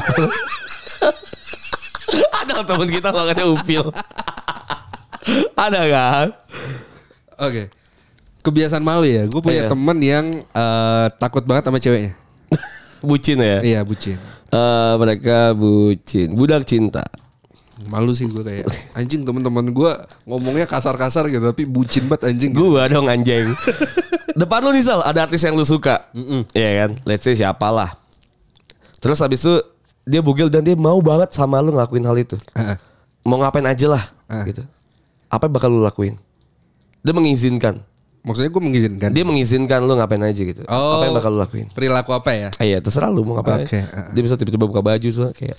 Ada 2.40 2.62
teman 2.62 2.88
kita 2.88 3.10
makanya 3.10 3.44
upil. 3.44 3.84
Ada 5.66 5.80
kan? 5.90 6.26
Oke. 7.42 7.68
Kebiasaan 8.46 8.78
malu 8.80 9.02
ya. 9.02 9.26
Gue 9.26 9.42
punya 9.42 9.66
Iya. 9.66 9.68
teman 9.68 9.98
yang 9.98 10.26
eh, 10.38 11.06
takut 11.18 11.42
banget 11.42 11.66
sama 11.66 11.78
ceweknya. 11.78 12.14
Bucin 13.02 13.38
ya. 13.38 13.58
Iya 13.60 13.80
bucin. 13.82 14.16
Eh, 14.46 14.94
mereka 14.96 15.50
bucin, 15.52 16.30
budak 16.32 16.62
cinta. 16.62 17.02
Malu 17.84 18.14
sih 18.14 18.24
gue 18.24 18.40
kayak 18.40 18.64
anjing 18.94 19.20
teman-teman 19.20 19.68
gue 19.68 19.90
ngomongnya 20.24 20.64
kasar-kasar 20.64 21.28
gitu 21.28 21.44
tapi 21.44 21.66
bucin 21.66 22.06
banget 22.06 22.30
anjing. 22.30 22.50
Gua 22.50 22.86
dong 22.86 23.04
anjing. 23.04 23.50
Depan 24.40 24.60
lu 24.60 24.70
nih 24.70 24.80
Sal, 24.80 25.00
ada 25.02 25.24
artis 25.24 25.40
yang 25.40 25.52
lu 25.52 25.64
suka. 25.64 26.08
Iya 26.52 26.70
kan? 26.78 26.90
Let's 27.04 27.24
say 27.24 27.34
siapa 27.34 27.68
lah. 27.68 27.98
Terus 28.96 29.18
habis 29.18 29.40
itu 29.40 29.54
dia 30.04 30.20
bugil 30.20 30.48
dan 30.48 30.62
dia 30.62 30.72
mau 30.72 30.96
banget 31.00 31.32
sama 31.32 31.60
lu 31.60 31.72
ngelakuin 31.72 32.04
hal 32.04 32.16
itu. 32.16 32.36
Heeh. 32.54 32.76
Mau 33.24 33.40
ngapain 33.40 33.66
aja 33.66 33.86
lah 33.90 34.04
Ah. 34.24 34.44
gitu. 34.44 34.64
Apa 35.26 35.44
yang 35.44 35.54
bakal 35.54 35.68
lu 35.68 35.82
lakuin? 35.82 36.16
Dia 37.00 37.12
mengizinkan. 37.12 37.82
Maksudnya 38.26 38.50
gue 38.50 38.58
mengizinkan. 38.60 39.10
Dia 39.14 39.22
mengizinkan 39.22 39.80
lu 39.80 39.94
ngapain 39.94 40.18
aja 40.20 40.42
gitu. 40.42 40.66
Oh. 40.66 40.98
Apa 40.98 41.04
yang 41.06 41.14
bakal 41.14 41.30
lu 41.30 41.38
lakuin? 41.38 41.70
perilaku 41.70 42.10
apa 42.10 42.30
ya? 42.34 42.48
Ah, 42.52 42.66
iya, 42.66 42.82
terserah 42.82 43.06
lu 43.06 43.22
mau 43.22 43.38
ngapain. 43.38 43.62
Oke, 43.62 43.78
aja. 43.78 43.86
ah. 43.94 44.10
Dia 44.10 44.22
bisa 44.22 44.34
tiba-tiba 44.34 44.66
buka 44.66 44.82
baju 44.82 45.08
so 45.08 45.30
kayak 45.30 45.54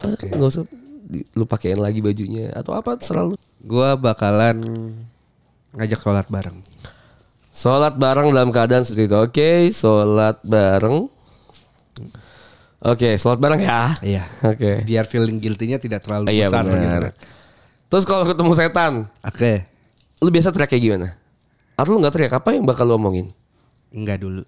ah, 0.00 0.14
nggak 0.14 0.46
usah 0.46 0.62
di- 1.02 1.26
lu 1.32 1.42
pakein 1.44 1.76
lagi 1.76 1.98
bajunya 1.98 2.54
atau 2.54 2.72
apa 2.72 2.94
terserah 2.94 3.26
lu. 3.26 3.34
Gue 3.58 3.88
bakalan 3.96 4.62
ngajak 5.74 5.98
sholat 5.98 6.26
bareng. 6.26 6.62
Sholat 7.50 7.96
bareng 7.96 8.30
dalam 8.30 8.48
keadaan 8.48 8.86
seperti 8.86 9.10
itu. 9.10 9.16
Oke, 9.16 9.50
sholat 9.70 10.38
bareng. 10.40 11.10
Oke, 12.78 13.16
sholat 13.16 13.40
bareng 13.40 13.58
ya. 13.58 13.96
Iya. 13.98 14.22
Oke. 14.46 14.84
Biar 14.84 15.04
feeling 15.04 15.40
guilty-nya 15.40 15.80
tidak 15.80 16.04
terlalu 16.04 16.30
Iya 16.30 16.46
besar 16.46 16.62
gitu. 16.62 16.70
benar. 16.70 17.02
Terus 17.86 18.04
kalau 18.04 18.24
ketemu 18.24 18.52
setan, 18.52 18.92
Oke. 19.20 19.64
lu 20.18 20.28
biasa 20.28 20.52
teriak 20.52 20.68
kayak 20.68 20.84
gimana? 20.84 21.08
Atau 21.76 21.94
lu 21.94 22.00
nggak 22.00 22.14
teriak 22.14 22.34
apa 22.34 22.56
yang 22.56 22.64
bakal 22.64 22.88
lu 22.88 22.96
omongin? 22.96 23.30
Enggak 23.92 24.20
dulu. 24.20 24.42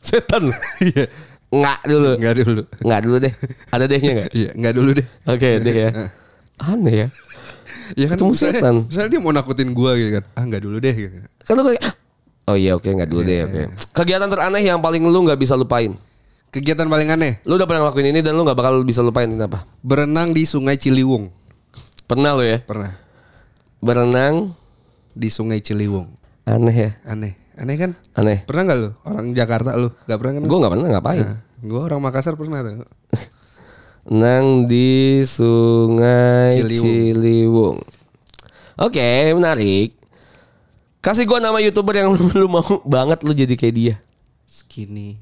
Setan. 0.00 0.48
Iya. 0.80 1.04
Nggak 1.50 1.80
dulu. 1.84 2.10
Enggak 2.14 2.34
dulu. 2.38 2.62
Nggak 2.80 3.00
dulu 3.02 3.16
deh. 3.18 3.34
Ada 3.68 3.84
dehnya 3.90 4.10
nggak? 4.14 4.30
Iya, 4.30 4.50
enggak 4.54 4.74
dulu 4.78 4.90
deh. 4.94 5.06
Oke 5.26 5.48
deh 5.58 5.74
ya. 5.76 5.90
Aneh 6.62 6.94
ya. 6.94 7.08
Ya 7.98 8.06
kan 8.06 8.16
Ketemu 8.16 8.30
misalnya, 8.30 8.60
setan. 8.62 8.76
misalnya 8.86 9.10
dia 9.10 9.20
mau 9.20 9.34
nakutin 9.34 9.68
gua 9.74 9.98
gitu 9.98 10.10
kan. 10.14 10.24
Ah, 10.38 10.42
enggak 10.46 10.62
dulu 10.62 10.76
deh 10.78 10.94
gitu. 10.94 11.16
Kan 11.42 11.54
lu 11.58 11.62
kayak 11.66 11.82
Oh 12.46 12.54
iya 12.54 12.74
oke 12.74 12.86
nggak 12.86 13.06
dulu 13.06 13.22
deh 13.22 13.38
oke. 13.46 13.62
Kegiatan 13.90 14.30
teraneh 14.30 14.62
yang 14.62 14.78
paling 14.78 15.02
lu 15.02 15.18
nggak 15.22 15.38
bisa 15.38 15.54
lupain. 15.54 15.94
Kegiatan 16.50 16.86
paling 16.86 17.06
aneh, 17.06 17.38
Lu 17.46 17.54
udah 17.54 17.62
pernah 17.62 17.86
ngelakuin 17.86 18.10
ini 18.10 18.20
dan 18.22 18.34
lu 18.34 18.42
nggak 18.42 18.58
bakal 18.58 18.82
bisa 18.82 19.06
lupain 19.06 19.30
kenapa? 19.30 19.62
berenang 19.82 20.30
di 20.30 20.42
Sungai 20.42 20.74
Ciliwung. 20.74 21.30
Pernah 22.06 22.34
lu 22.34 22.42
ya? 22.42 22.58
Pernah. 22.58 22.90
Berenang 23.78 24.54
Di 25.14 25.30
Sungai 25.30 25.62
Ciliwung. 25.62 26.10
Aneh 26.46 26.76
ya. 26.76 26.90
Aneh. 27.04 27.32
Aneh 27.60 27.76
kan? 27.76 27.90
Aneh. 28.16 28.40
Pernah 28.48 28.62
nggak 28.64 28.78
lu? 28.80 28.90
Orang 29.04 29.26
Jakarta 29.36 29.76
lu? 29.76 29.92
Gak 30.08 30.16
pernah 30.16 30.32
kan? 30.40 30.42
Gue 30.48 30.58
nggak 30.58 30.72
pernah 30.72 30.86
ngapain. 30.88 31.26
Nah, 31.28 31.38
gua 31.60 31.80
orang 31.92 32.00
Makassar 32.00 32.34
pernah 32.38 32.64
tuh. 32.64 32.88
Nang 34.20 34.64
di 34.64 35.20
Sungai 35.28 36.56
Ciliwung. 36.56 36.80
Ciliwung. 36.80 37.78
Oke, 38.80 39.36
menarik. 39.36 39.92
Kasih 41.04 41.28
gua 41.28 41.36
nama 41.36 41.60
youtuber 41.60 42.00
yang 42.00 42.16
lu, 42.16 42.48
mau 42.48 42.64
banget 42.88 43.20
lu 43.28 43.36
jadi 43.36 43.52
kayak 43.60 43.74
dia. 43.76 43.94
Skinny 44.48 45.20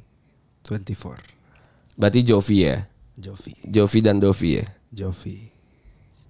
24. 0.63 1.99
Berarti 1.99 2.23
Jovi 2.23 2.71
ya. 2.71 2.87
Jovi. 3.19 3.59
Jovi 3.67 3.99
dan 3.99 4.23
Dovi 4.23 4.63
ya. 4.63 4.65
Jovi. 4.95 5.51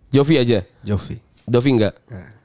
Jovi 0.09 0.35
aja. 0.41 0.65
Jovi. 0.81 1.21
Dovi 1.45 1.69
enggak. 1.77 1.95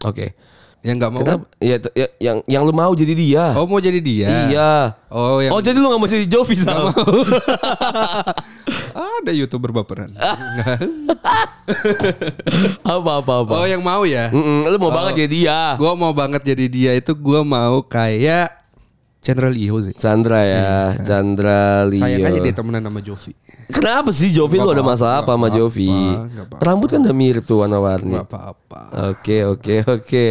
Oke. 0.04 0.36
Yang 0.84 0.96
nggak 1.00 1.12
mau? 1.16 1.22
Kenapa? 1.24 1.44
Ya, 1.64 1.76
t- 1.80 1.96
ya, 1.96 2.08
yang 2.20 2.38
yang 2.44 2.62
lu 2.68 2.76
mau 2.76 2.92
jadi 2.92 3.16
dia. 3.16 3.56
Oh 3.56 3.64
mau 3.64 3.80
jadi 3.80 4.04
dia? 4.04 4.52
Iya. 4.52 5.00
Oh 5.08 5.40
yang 5.40 5.56
Oh 5.56 5.64
jadi 5.64 5.80
lu 5.80 5.88
gak 5.88 6.02
mau 6.04 6.12
jadi 6.12 6.28
Jovi 6.28 6.60
sama? 6.60 6.92
ada 9.24 9.32
youtuber 9.32 9.72
baperan. 9.72 10.12
apa 12.84 13.12
apa 13.24 13.34
apa? 13.48 13.54
oh 13.64 13.64
yang 13.64 13.80
mau 13.80 14.04
ya? 14.04 14.28
Mm-mm, 14.36 14.68
lu 14.68 14.76
mau 14.76 14.92
banget 14.92 15.24
jadi 15.24 15.32
dia. 15.32 15.60
Gua 15.80 15.96
mau 15.96 16.12
banget 16.12 16.44
jadi 16.44 16.66
dia 16.68 16.92
itu 17.00 17.16
gua 17.16 17.48
mau 17.48 17.80
kayak 17.88 18.63
Chandra 19.24 19.48
Leo 19.48 19.80
sih. 19.80 19.96
Chandra 19.96 20.44
ya, 20.44 21.00
Chandra 21.00 21.88
Leo. 21.88 22.04
Sayang 22.04 22.28
aja 22.28 22.40
dia 22.44 22.54
temenan 22.54 22.84
sama 22.84 23.00
Jovi. 23.00 23.32
Kenapa 23.72 24.12
sih 24.12 24.30
Jovi 24.36 24.60
lu 24.60 24.68
ada 24.68 24.84
masalah 24.84 25.24
apa 25.24 25.32
sama 25.32 25.48
nggak 25.48 25.56
Jovi? 25.56 25.96
Rambut 26.60 26.92
kan 26.92 27.00
udah 27.00 27.16
mirip 27.16 27.48
tuh 27.48 27.64
warna-warni. 27.64 28.20
Gak 28.20 28.28
apa-apa. 28.28 28.82
Oke 29.16 29.48
oke 29.48 29.88
oke. 29.88 30.26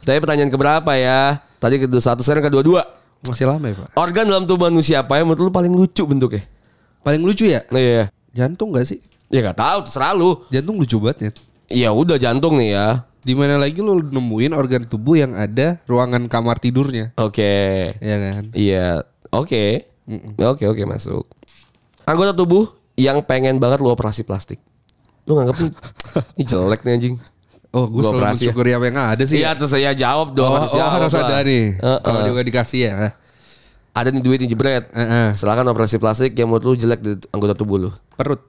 Tapi 0.00 0.16
pertanyaan 0.16 0.48
keberapa 0.48 0.88
ya? 0.96 1.44
Tadi 1.60 1.84
kedua 1.84 2.00
satu, 2.00 2.24
sekarang 2.24 2.48
kedua 2.48 2.64
dua. 2.64 2.82
Masih 3.28 3.44
lama 3.44 3.68
ya 3.68 3.76
pak? 3.76 3.88
Organ 4.00 4.24
dalam 4.24 4.48
tubuh 4.48 4.72
manusia 4.72 5.04
apa 5.04 5.20
yang 5.20 5.28
menurut 5.28 5.52
lu 5.52 5.52
paling 5.52 5.76
lucu 5.76 6.08
bentuknya? 6.08 6.48
Paling 7.04 7.20
lucu 7.20 7.44
ya? 7.44 7.60
Iya. 7.68 8.08
Jantung 8.32 8.72
gak 8.72 8.88
sih? 8.88 9.04
Ya 9.28 9.44
nggak 9.44 9.60
tahu, 9.60 9.78
terserah 9.84 10.16
lu. 10.16 10.48
Jantung 10.48 10.80
lucu 10.80 10.96
banget 10.96 11.18
ya. 11.20 11.30
Ya 11.70 11.88
udah 11.92 12.16
jantung 12.16 12.56
nih 12.56 12.72
ya. 12.72 13.04
Di 13.20 13.36
mana 13.36 13.60
lagi 13.60 13.84
lu 13.84 14.00
nemuin 14.00 14.56
organ 14.56 14.88
tubuh 14.88 15.20
yang 15.20 15.36
ada 15.36 15.76
ruangan 15.84 16.24
kamar 16.24 16.56
tidurnya? 16.56 17.12
Oke. 17.20 17.92
Ya 18.00 18.16
kan? 18.16 18.44
Iya. 18.56 19.04
Oke. 19.28 19.84
Oke 20.40 20.64
oke 20.66 20.82
masuk. 20.88 21.28
Anggota 22.08 22.32
tubuh 22.32 22.72
yang 22.96 23.20
pengen 23.22 23.60
banget 23.60 23.84
lu 23.84 23.92
operasi 23.92 24.24
plastik. 24.24 24.58
Lu 25.28 25.36
nganggep 25.36 25.56
ini 26.40 26.44
jelek 26.50 26.80
nih 26.82 26.92
anjing. 26.96 27.16
Oh, 27.70 27.86
gue 27.86 28.02
selalu 28.02 28.18
operasi 28.18 28.42
ya. 28.50 28.52
apa 28.56 28.84
yang 28.90 28.98
ada 28.98 29.24
sih. 29.28 29.38
Iya 29.38 29.54
terus 29.54 29.70
saya 29.70 29.94
jawab 29.94 30.34
dong. 30.34 30.50
oh, 30.50 30.58
harus 30.58 30.74
oh, 30.74 30.90
harus 30.90 31.12
lah. 31.14 31.22
ada 31.28 31.36
nih. 31.46 31.78
Heeh. 31.78 31.98
Kalau 32.02 32.20
juga 32.26 32.40
dikasih 32.42 32.80
ya. 32.88 33.14
Ada 33.94 34.08
nih 34.10 34.22
duit 34.24 34.38
nih 34.42 34.50
jebret. 34.50 34.90
Heeh. 34.90 35.36
Silakan 35.38 35.70
operasi 35.70 36.02
plastik 36.02 36.34
yang 36.34 36.50
menurut 36.50 36.66
lu 36.66 36.74
jelek 36.74 37.00
di 37.04 37.14
anggota 37.30 37.54
tubuh 37.54 37.78
lu. 37.78 37.90
Perut. 38.18 38.42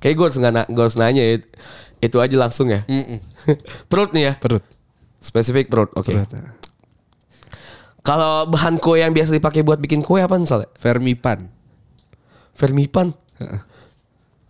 Kayak 0.00 0.14
gue 0.16 0.24
harus, 0.28 0.38
nggak- 0.38 0.68
gua 0.70 0.82
harus 0.88 0.96
nanya 0.96 1.22
ya. 1.24 1.36
Itu 2.00 2.20
aja 2.20 2.36
langsung 2.36 2.68
ya. 2.68 2.84
Perut 3.90 4.12
nih 4.12 4.30
ya. 4.30 4.32
Perut. 4.36 4.64
Spesifik 5.20 5.72
perut. 5.72 5.90
Oke. 5.96 6.12
Perut. 6.12 6.30
Kalau 8.06 8.46
bahan 8.46 8.78
kue 8.78 9.02
yang 9.02 9.10
biasa 9.10 9.34
dipakai 9.34 9.66
buat 9.66 9.82
bikin 9.82 9.98
kue 9.98 10.22
apa 10.22 10.38
misalnya? 10.38 10.70
Vermipan. 10.78 11.50
Vermipan. 12.54 13.10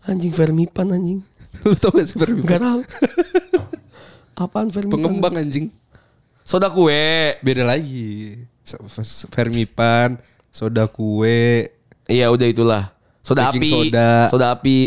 Anjing 0.05 0.31
vermipan 0.31 0.93
anjing. 0.93 1.21
Lu 1.65 1.73
tau 1.75 1.97
gak 1.97 2.05
sih 2.05 2.21
vermipan? 2.21 2.45
Enggak 2.45 2.61
tahu. 2.61 2.81
Apaan 4.45 4.69
vermipan? 4.69 5.01
Pengembang 5.01 5.35
anjing. 5.41 5.73
Soda 6.45 6.69
kue. 6.69 7.33
Beda 7.41 7.65
lagi. 7.65 8.45
Vermipan, 9.33 10.19
soda 10.51 10.91
kue, 10.91 11.71
Iya 12.07 12.31
udah 12.31 12.47
itulah. 12.51 12.85
Soda 13.23 13.51
Baking 13.51 13.63
api. 13.63 13.71
soda. 13.71 14.11
Soda 14.31 14.47
api. 14.55 14.79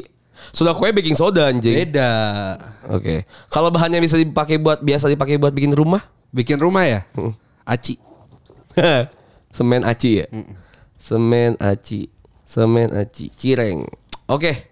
Soda 0.51 0.75
kue 0.75 0.89
baking 0.91 1.15
soda 1.15 1.49
anjing. 1.49 1.75
beda. 1.75 2.11
Oke. 2.91 3.23
Kalau 3.51 3.69
bahannya 3.69 4.01
bisa 4.03 4.17
dipakai 4.17 4.57
buat 4.57 4.81
biasa 4.81 5.11
dipakai 5.11 5.37
buat 5.37 5.53
bikin 5.53 5.73
rumah? 5.73 6.01
Bikin 6.29 6.57
rumah 6.61 6.85
ya? 6.85 7.01
Aci. 7.65 7.97
Semen 9.57 9.81
aci 9.81 10.23
ya. 10.23 10.25
Semen 10.99 11.57
aci. 11.57 12.09
Semen 12.45 12.89
aci. 12.93 13.29
Cireng. 13.33 13.85
Oke. 14.29 14.69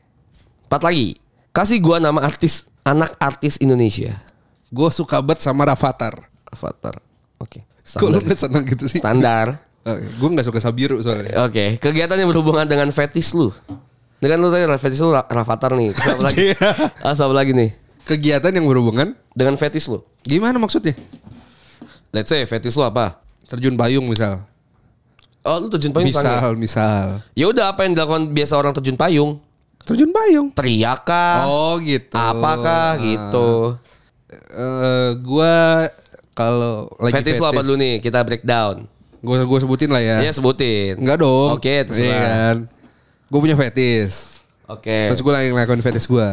Empat 0.70 0.82
lagi. 0.86 1.18
Kasih 1.54 1.82
gua 1.82 1.98
nama 1.98 2.22
artis 2.22 2.68
anak 2.88 3.18
artis 3.20 3.60
Indonesia. 3.60 4.16
Gue 4.72 4.88
suka 4.92 5.20
banget 5.20 5.44
sama 5.44 5.68
Rafathar. 5.68 6.28
Avatar. 6.48 7.00
Oke. 7.40 7.64
Kok 7.88 8.08
lu 8.08 8.20
gak 8.24 8.40
senang 8.40 8.64
gitu 8.68 8.88
sih? 8.88 9.00
Standar. 9.00 9.64
gue 9.88 10.30
gak 10.36 10.48
suka 10.48 10.60
Sabiru 10.60 11.00
soalnya. 11.00 11.48
Oke, 11.48 11.80
kegiatan 11.80 12.20
yang 12.20 12.28
berhubungan 12.28 12.68
dengan 12.68 12.92
fetis 12.92 13.32
lu. 13.32 13.56
Dengan 14.18 14.38
lu 14.42 14.50
tadi 14.50 14.66
fetis 14.78 14.98
lu 14.98 15.12
ra- 15.12 15.26
Rafathar 15.26 15.74
nih. 15.74 15.94
Terus 15.94 16.10
apa 16.10 16.24
lagi? 16.30 16.46
Ah, 17.00 17.14
apa 17.14 17.34
lagi 17.34 17.52
nih? 17.54 17.70
Kegiatan 18.04 18.50
yang 18.50 18.66
berhubungan 18.66 19.14
Dengan 19.32 19.54
fetis 19.56 19.86
lu. 19.86 20.00
gimana 20.22 20.58
maksudnya? 20.58 20.96
Let's 22.10 22.28
say 22.28 22.42
fetis 22.44 22.74
lu 22.74 22.82
apa? 22.82 23.20
Terjun 23.46 23.76
payung 23.76 24.08
misal. 24.08 24.44
Oh, 25.42 25.56
lu 25.58 25.68
terjun 25.68 25.92
payung 25.92 26.08
Misal, 26.08 26.24
sange. 26.52 26.58
misal. 26.58 27.24
Ya 27.32 27.48
udah 27.48 27.72
apa 27.72 27.84
yang 27.84 27.96
dilakukan 27.96 28.32
biasa 28.32 28.54
orang 28.56 28.74
terjun 28.74 28.96
payung? 28.96 29.40
Terjun 29.84 30.12
payung. 30.12 30.52
Teriak 30.52 31.08
kah? 31.08 31.48
Oh 31.48 31.80
gitu. 31.80 32.12
Apakah 32.12 33.00
gitu? 33.00 33.80
Eh, 34.28 35.12
gua 35.22 35.88
kalau 36.34 36.92
lagi 37.00 37.24
Fetis 37.24 37.40
lu 37.40 37.48
apa 37.48 37.64
dulu 37.64 37.80
nih? 37.80 38.04
Kita 38.04 38.20
breakdown. 38.22 38.84
Gue 39.18 39.40
gue 39.40 39.60
sebutin 39.60 39.90
lah 39.90 40.04
ya. 40.04 40.18
Iya 40.22 40.32
sebutin. 40.32 41.00
Enggak 41.00 41.24
dong. 41.24 41.56
Oke, 41.56 41.82
terserah. 41.82 42.04
Iya 42.04 42.18
kan. 42.20 42.56
Gue 43.28 43.40
punya 43.40 43.56
fetis. 43.56 44.40
Oke. 44.68 45.12
Terus 45.12 45.20
gue 45.20 45.34
lagi 45.34 45.50
ngelakuin 45.52 45.84
fetis 45.84 46.08
gue. 46.08 46.28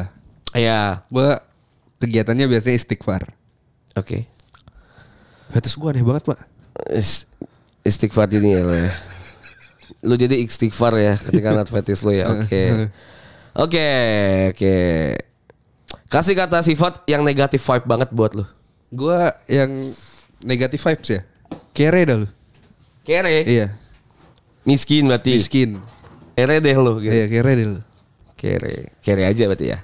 Iya. 0.55 1.03
Gue 1.11 1.39
kegiatannya 1.99 2.47
biasanya 2.47 2.77
istighfar. 2.77 3.23
Oke. 3.95 4.27
Fetis 5.51 5.75
gue 5.75 5.89
aneh 5.89 6.03
banget 6.03 6.31
pak. 6.31 6.41
Is- 6.91 7.27
Istighfar 7.85 8.33
ini 8.33 8.57
ya 8.57 8.65
lo 8.65 8.73
ya. 8.73 8.89
Lu 10.01 10.17
jadi 10.17 10.41
istighfar 10.41 10.97
ya 10.97 11.21
ketika 11.21 11.53
ngeliat 11.53 11.69
fetis 11.69 12.01
lu 12.01 12.17
ya. 12.17 12.33
Oke. 12.33 12.89
Oke, 13.55 13.87
oke. 14.51 14.75
Kasih 16.09 16.33
kata 16.33 16.65
sifat 16.65 17.05
yang 17.05 17.21
negatif 17.21 17.61
vibe 17.61 17.85
banget 17.85 18.09
buat 18.09 18.33
lu. 18.33 18.49
Gue 18.89 19.21
yang 19.47 19.69
negatif 20.41 20.81
vibes 20.81 21.09
ya. 21.13 21.21
Kere 21.71 22.03
dah 22.03 22.17
lu. 22.19 22.29
Kere. 23.05 23.45
Iya. 23.45 23.67
Miskin 24.65 25.07
berarti. 25.07 25.37
Miskin. 25.37 25.71
Kere 26.35 26.59
deh 26.59 26.75
lu 26.75 26.99
gitu. 26.99 27.15
Iya 27.15 27.27
kere 27.27 27.51
deh 27.55 27.67
lu. 27.69 27.81
Kere. 28.35 28.91
Kere 29.01 29.23
aja 29.25 29.45
berarti 29.47 29.67
ya. 29.71 29.79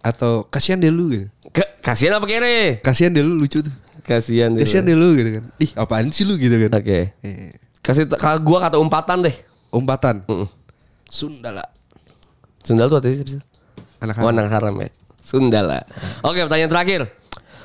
Atau 0.00 0.46
kasihan 0.46 0.78
deh 0.78 0.90
lu 0.90 1.10
gitu. 1.10 1.26
Ke- 1.50 1.82
kasihan 1.82 2.16
apa 2.16 2.26
kere? 2.26 2.78
Kasihan 2.80 3.10
deh 3.10 3.20
lu 3.20 3.36
lucu 3.36 3.60
tuh. 3.60 3.74
Kasihan 4.02 4.54
deh. 4.54 4.62
Kasihan 4.62 4.86
deh 4.86 4.94
lu 4.94 5.18
gitu 5.18 5.30
kan. 5.40 5.44
Ih 5.58 5.70
apaan 5.74 6.08
sih 6.10 6.22
lu 6.22 6.38
gitu 6.38 6.54
kan. 6.54 6.78
Oke. 6.78 7.10
Iya. 7.20 7.58
Kasih 7.82 8.06
t- 8.06 8.18
ka- 8.18 8.38
gua 8.38 8.62
kata 8.62 8.78
umpatan 8.78 9.26
deh. 9.26 9.34
Umpatan. 9.70 10.22
Mm-mm. 10.26 10.46
Sundala. 11.06 11.62
Sundal 12.62 12.86
tuh 12.86 12.98
artinya 12.98 13.22
sih? 13.26 13.42
Anak 13.98 14.18
Oh, 14.18 14.30
anak 14.30 14.50
haram 14.50 14.74
ya. 14.78 14.90
Sundala. 15.22 15.82
Oke, 16.22 16.38
pertanyaan 16.40 16.70
terakhir. 16.70 17.00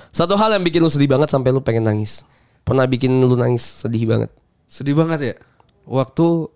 Satu 0.10 0.34
hal 0.34 0.52
yang 0.52 0.62
bikin 0.62 0.82
lu 0.82 0.90
sedih 0.90 1.08
banget 1.08 1.30
sampai 1.30 1.50
lu 1.50 1.62
pengen 1.62 1.86
nangis. 1.86 2.26
Pernah 2.62 2.86
bikin 2.86 3.10
lu 3.18 3.34
nangis 3.34 3.62
sedih 3.82 4.06
banget. 4.06 4.30
Sedih 4.66 4.94
banget 4.94 5.20
ya. 5.24 5.36
Waktu 5.86 6.50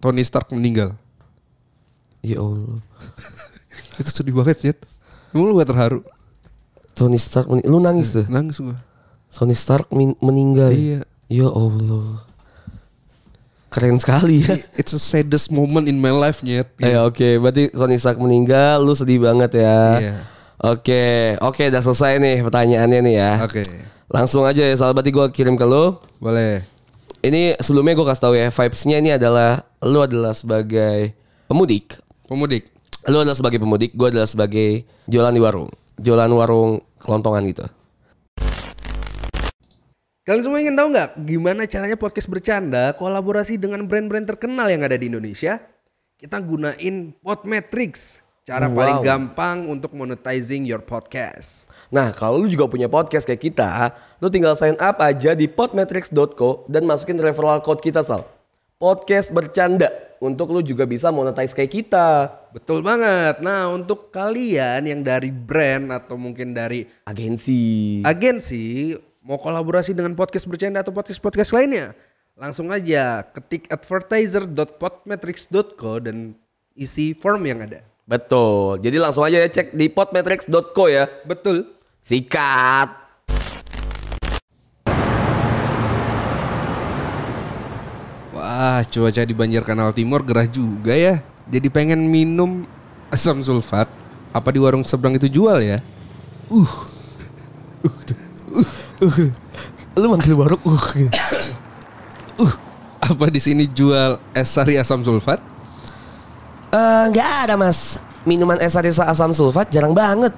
Tony 0.00 0.24
Stark 0.24 0.48
meninggal. 0.50 0.96
Ya 2.24 2.40
Allah. 2.40 2.80
Itu 4.00 4.10
sedih 4.10 4.32
banget. 4.32 4.80
Emang 5.32 5.52
lu 5.52 5.60
gak 5.60 5.68
terharu? 5.68 6.00
Tony 6.96 7.20
Stark 7.20 7.48
lu 7.48 7.78
nangis 7.78 8.16
tuh. 8.16 8.26
Nangis 8.28 8.60
gua. 8.60 8.76
Tony 9.30 9.54
Stark 9.54 9.92
meninggal. 10.24 10.72
Iya. 10.72 11.00
Ya 11.30 11.48
Allah. 11.48 12.24
Keren 13.70 14.02
sekali 14.02 14.42
ya. 14.42 14.58
It's 14.74 14.90
a 14.90 14.98
saddest 14.98 15.54
moment 15.54 15.86
in 15.86 16.02
my 16.02 16.10
life 16.10 16.42
Nyet. 16.42 16.74
Eh 16.82 16.98
oke, 16.98 17.38
berarti 17.38 17.70
Tony 17.70 17.96
Stark 18.02 18.18
meninggal, 18.18 18.82
lu 18.82 18.98
sedih 18.98 19.22
banget 19.22 19.62
ya. 19.62 19.78
Iya. 20.02 20.14
Oke, 20.60 21.38
oke 21.40 21.72
udah 21.72 21.80
selesai 21.80 22.20
nih 22.20 22.42
pertanyaannya 22.44 23.00
nih 23.00 23.14
ya. 23.14 23.32
Oke. 23.46 23.62
Langsung 24.10 24.42
aja 24.42 24.60
ya, 24.66 24.74
sahabat 24.74 25.06
gue 25.06 25.26
kirim 25.30 25.54
ke 25.54 25.62
lu. 25.62 25.96
Boleh. 26.18 26.66
Ini 27.20 27.60
sebelumnya 27.60 27.92
gue 28.00 28.06
kasih 28.08 28.24
tahu 28.24 28.32
ya, 28.32 28.48
vibes-nya 28.48 28.96
ini 28.96 29.12
adalah 29.12 29.68
lu 29.84 30.00
adalah 30.00 30.32
sebagai 30.32 31.12
pemudik. 31.52 32.00
Pemudik. 32.24 32.72
Lu 33.12 33.20
adalah 33.20 33.36
sebagai 33.36 33.60
pemudik, 33.60 33.92
gue 33.92 34.08
adalah 34.08 34.24
sebagai 34.24 34.88
jualan 35.04 35.28
di 35.28 35.36
warung. 35.36 35.68
Jualan 36.00 36.32
warung 36.32 36.80
kelontongan 36.96 37.44
gitu. 37.44 37.68
Kalian 40.24 40.42
semua 40.48 40.64
ingin 40.64 40.72
tahu 40.72 40.96
nggak 40.96 41.10
gimana 41.28 41.68
caranya 41.68 42.00
podcast 42.00 42.24
bercanda 42.24 42.96
kolaborasi 42.96 43.60
dengan 43.60 43.84
brand-brand 43.84 44.24
terkenal 44.24 44.72
yang 44.72 44.80
ada 44.80 44.96
di 44.96 45.12
Indonesia? 45.12 45.60
Kita 46.16 46.40
gunain 46.40 47.12
Podmetrics, 47.20 48.24
cara 48.42 48.66
Wow. 48.66 48.76
paling 48.76 48.98
gampang 49.04 49.68
untuk 49.68 49.92
monetizing 49.92 50.64
your 50.64 50.80
podcast. 50.80 51.68
Nah, 51.88 52.10
kalau 52.10 52.40
lu 52.40 52.48
juga 52.48 52.66
punya 52.66 52.88
podcast 52.88 53.24
kayak 53.24 53.40
kita, 53.40 53.94
lu 54.18 54.28
tinggal 54.28 54.56
sign 54.56 54.74
up 54.80 54.98
aja 54.98 55.36
di 55.36 55.46
podmetrics.co 55.46 56.66
dan 56.66 56.84
masukin 56.84 57.20
referral 57.20 57.60
code 57.60 57.78
kita, 57.78 58.00
Sal. 58.00 58.26
Podcast 58.80 59.30
bercanda 59.30 59.92
untuk 60.20 60.52
lu 60.52 60.60
juga 60.60 60.84
bisa 60.84 61.12
monetize 61.12 61.52
kayak 61.52 61.68
kita. 61.68 62.32
Betul 62.52 62.80
banget. 62.80 63.40
Nah, 63.40 63.68
untuk 63.68 64.08
kalian 64.08 64.88
yang 64.88 65.00
dari 65.04 65.28
brand 65.28 65.92
atau 65.92 66.16
mungkin 66.16 66.56
dari 66.56 66.88
Agensi. 67.04 68.00
agensi 68.04 68.96
mau 69.20 69.36
kolaborasi 69.36 69.92
dengan 69.92 70.16
podcast 70.16 70.48
bercanda 70.48 70.80
atau 70.80 70.96
podcast-podcast 70.96 71.52
lainnya, 71.52 71.92
langsung 72.40 72.72
aja 72.72 73.20
ketik 73.36 73.68
advertiser.podmetrics.co 73.68 75.92
dan 76.00 76.32
isi 76.72 77.12
form 77.12 77.44
yang 77.44 77.60
ada. 77.60 77.84
Betul. 78.10 78.82
Jadi 78.82 78.98
langsung 78.98 79.22
aja 79.22 79.38
ya 79.38 79.46
cek 79.46 79.70
di 79.70 79.86
podmetrics.co 79.86 80.84
ya. 80.90 81.06
Betul. 81.22 81.62
Sikat. 82.02 82.90
Wah 88.34 88.82
cuaca 88.82 89.22
di 89.22 89.30
Banjar 89.30 89.62
Kanal 89.62 89.94
Timur 89.94 90.26
gerah 90.26 90.50
juga 90.50 90.90
ya. 90.90 91.22
Jadi 91.46 91.70
pengen 91.70 92.10
minum 92.10 92.66
asam 93.14 93.38
sulfat. 93.46 93.86
Apa 94.34 94.50
di 94.50 94.58
warung 94.58 94.82
seberang 94.82 95.14
itu 95.14 95.30
jual 95.30 95.62
ya? 95.62 95.78
Lu 99.94 100.06
manggil 100.10 100.34
warung 100.34 100.58
uh. 100.66 100.82
gitu. 100.98 101.14
Apa 102.98 103.30
di 103.30 103.38
sini 103.38 103.70
jual 103.70 104.18
es 104.34 104.50
sari 104.50 104.82
asam 104.82 105.06
sulfat? 105.06 105.49
Eh, 106.70 107.04
nggak 107.10 107.50
ada 107.50 107.58
mas 107.58 107.98
minuman 108.22 108.54
es 108.62 108.70
sari 108.70 108.94
asam 108.94 109.34
sulfat 109.34 109.66
jarang 109.74 109.90
banget 109.90 110.30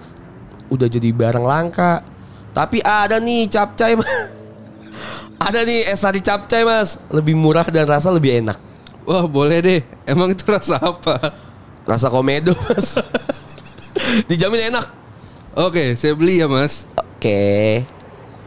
udah 0.73 0.88
jadi 0.88 1.12
barang 1.12 1.45
langka 1.45 2.01
tapi 2.57 2.81
ada 2.81 3.21
nih 3.21 3.53
capcay 3.53 3.92
mas 3.92 4.09
ada 5.53 5.61
nih 5.61 5.92
es 5.92 6.01
sari 6.01 6.25
capcay 6.25 6.64
mas 6.64 6.97
lebih 7.12 7.37
murah 7.37 7.68
dan 7.68 7.85
rasa 7.85 8.09
lebih 8.09 8.40
enak 8.40 8.57
Wah 9.03 9.27
boleh 9.27 9.59
deh. 9.59 9.81
Emang 10.07 10.31
itu 10.31 10.47
rasa 10.47 10.79
apa? 10.79 11.35
rasa 11.83 12.09
komedo 12.09 12.57
mas 12.64 12.97
dijamin 14.31 14.71
enak 14.73 14.87
Oke 15.53 15.99
saya 16.01 16.16
beli 16.16 16.40
ya 16.40 16.49
mas. 16.49 16.88
oke 16.97 17.85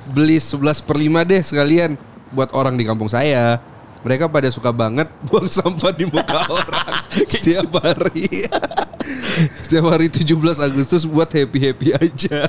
Beli 0.10 0.42
11 0.42 0.82
per 0.82 0.98
5 0.98 1.22
deh 1.30 1.42
sekalian. 1.46 2.02
Buat 2.34 2.50
orang 2.58 2.78
di 2.78 2.86
kampung 2.86 3.10
saya. 3.10 3.62
Mereka 4.06 4.30
pada 4.30 4.54
suka 4.54 4.70
banget 4.70 5.10
buang 5.28 5.50
sampah 5.50 5.90
di 5.90 6.06
muka 6.06 6.46
orang. 6.46 7.02
Setiap 7.34 7.74
hari. 7.82 8.30
Setiap 9.66 9.86
hari 9.90 10.08
17 10.14 10.30
Agustus 10.62 11.04
buat 11.10 11.28
happy-happy 11.28 11.98
aja. 11.98 12.46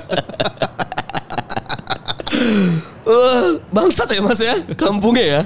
Eh, 3.07 3.47
bangsat 3.73 4.13
ya 4.13 4.21
mas 4.21 4.37
ya 4.37 4.55
kampungnya 4.75 5.25
ya 5.25 5.41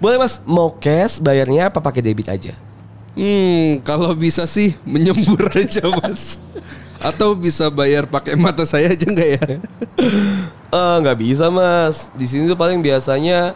boleh 0.00 0.16
mas 0.16 0.40
mau 0.48 0.72
cash 0.72 1.20
bayarnya 1.20 1.68
apa 1.68 1.78
pakai 1.78 2.00
debit 2.00 2.26
aja 2.26 2.56
Hmm, 3.12 3.84
kalau 3.84 4.16
bisa 4.16 4.48
sih 4.48 4.72
menyembur 4.88 5.44
aja 5.52 5.84
mas. 6.00 6.40
Atau 6.96 7.36
bisa 7.36 7.68
bayar 7.68 8.08
pakai 8.08 8.40
mata 8.40 8.64
saya 8.64 8.88
aja 8.88 9.04
nggak 9.04 9.30
ya? 9.36 9.44
Eh 10.72 10.96
nggak 11.04 11.18
bisa 11.20 11.52
mas. 11.52 12.08
Di 12.16 12.24
sini 12.24 12.48
tuh 12.48 12.56
paling 12.56 12.80
biasanya 12.80 13.52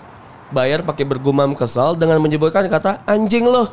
bayar 0.51 0.83
pakai 0.83 1.03
bergumam 1.03 1.55
kesal 1.57 1.99
dengan 1.99 2.23
menyebutkan 2.23 2.67
kata 2.71 3.03
anjing 3.07 3.47
loh. 3.47 3.71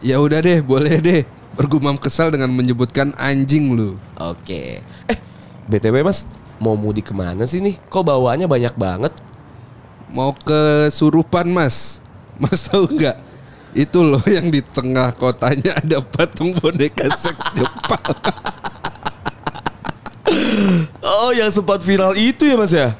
Ya 0.00 0.16
udah 0.16 0.40
deh, 0.40 0.64
boleh 0.64 0.98
deh. 0.98 1.22
Bergumam 1.54 1.98
kesal 2.00 2.32
dengan 2.32 2.48
menyebutkan 2.50 3.12
anjing 3.20 3.74
lu. 3.74 3.98
Oke. 4.16 4.80
Eh 5.10 5.18
btw 5.70 6.02
mas 6.02 6.26
mau 6.58 6.74
mudik 6.74 7.10
ke 7.10 7.14
mana 7.14 7.44
sih 7.44 7.60
nih? 7.60 7.76
Kok 7.90 8.06
bawaannya 8.06 8.46
banyak 8.48 8.74
banget? 8.74 9.12
Mau 10.10 10.34
ke 10.34 10.88
Surupan 10.90 11.50
mas. 11.50 12.00
Mas 12.40 12.64
tahu 12.66 12.88
nggak? 12.88 13.16
Itu 13.76 14.02
loh 14.02 14.22
yang 14.26 14.50
di 14.50 14.64
tengah 14.64 15.14
kotanya 15.14 15.78
ada 15.78 16.02
patung 16.02 16.50
boneka 16.56 17.06
seks 17.12 17.52
Jepang. 17.56 18.16
Oh 21.04 21.30
yang 21.36 21.50
sempat 21.52 21.84
viral 21.84 22.16
itu 22.18 22.48
ya 22.48 22.56
mas 22.56 22.72
ya? 22.72 22.96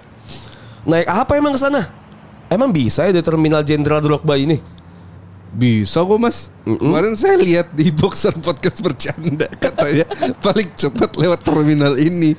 Naik 0.85 1.09
apa 1.09 1.33
emang 1.38 1.57
ke 1.57 1.61
sana? 1.61 1.99
Emang 2.50 2.74
bisa 2.74 3.06
ya 3.06 3.14
di 3.14 3.22
terminal 3.22 3.62
Jenderal 3.62 4.02
Drogba 4.02 4.34
ini? 4.34 4.58
Bisa 5.54 6.02
kok 6.02 6.18
mas. 6.18 6.50
Kemarin 6.66 7.14
saya 7.14 7.38
lihat 7.38 7.70
di 7.70 7.94
boxer 7.94 8.34
podcast 8.42 8.82
bercanda 8.82 9.46
katanya 9.62 10.02
paling 10.42 10.66
cepat 10.74 11.14
lewat 11.14 11.46
terminal 11.46 11.94
ini. 11.94 12.34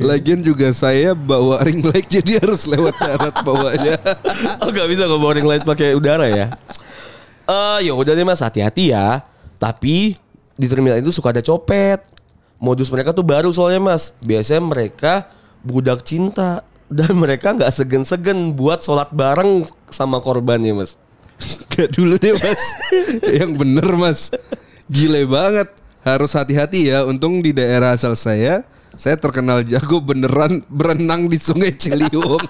Lagian 0.00 0.40
juga 0.40 0.72
saya 0.72 1.12
bawa 1.12 1.60
ring 1.64 1.84
light 1.84 2.08
jadi 2.16 2.40
harus 2.40 2.64
lewat 2.64 2.96
darat 2.96 3.36
bawahnya. 3.44 3.96
Oh 4.64 4.72
gak 4.72 4.88
bisa 4.88 5.04
gue 5.04 5.20
boring 5.20 5.44
light 5.44 5.64
pakai 5.68 5.92
udara 5.92 6.32
ya? 6.32 6.48
Eh 7.44 7.88
ya 7.88 7.92
udah 7.92 8.16
deh 8.16 8.24
mas 8.24 8.40
hati-hati 8.40 8.96
ya. 8.96 9.20
Tapi 9.60 10.16
di 10.56 10.66
terminal 10.68 10.96
itu 10.96 11.12
suka 11.12 11.28
ada 11.28 11.44
copet. 11.44 12.00
Modus 12.56 12.88
mereka 12.88 13.12
tuh 13.12 13.24
baru 13.24 13.52
soalnya 13.52 13.84
mas. 13.84 14.16
Biasanya 14.24 14.64
mereka 14.64 15.28
budak 15.60 16.04
cinta 16.08 16.64
dan 16.92 17.16
mereka 17.16 17.56
nggak 17.56 17.72
segen-segen 17.72 18.52
buat 18.52 18.84
sholat 18.84 19.08
bareng 19.16 19.64
sama 19.88 20.20
korbannya 20.20 20.76
mas. 20.76 21.00
Gak 21.72 21.96
dulu 21.96 22.20
deh 22.20 22.36
mas. 22.36 22.62
Yang 23.40 23.52
bener 23.56 23.88
mas. 23.96 24.20
Gile 24.92 25.24
banget. 25.24 25.72
Harus 26.04 26.36
hati-hati 26.36 26.92
ya. 26.92 27.08
Untung 27.08 27.40
di 27.40 27.56
daerah 27.56 27.96
asal 27.96 28.12
saya. 28.12 28.62
Saya 29.00 29.16
terkenal 29.16 29.64
jago 29.64 30.04
beneran 30.04 30.60
berenang 30.68 31.32
di 31.32 31.40
sungai 31.40 31.72
Ciliwung. 31.72 32.44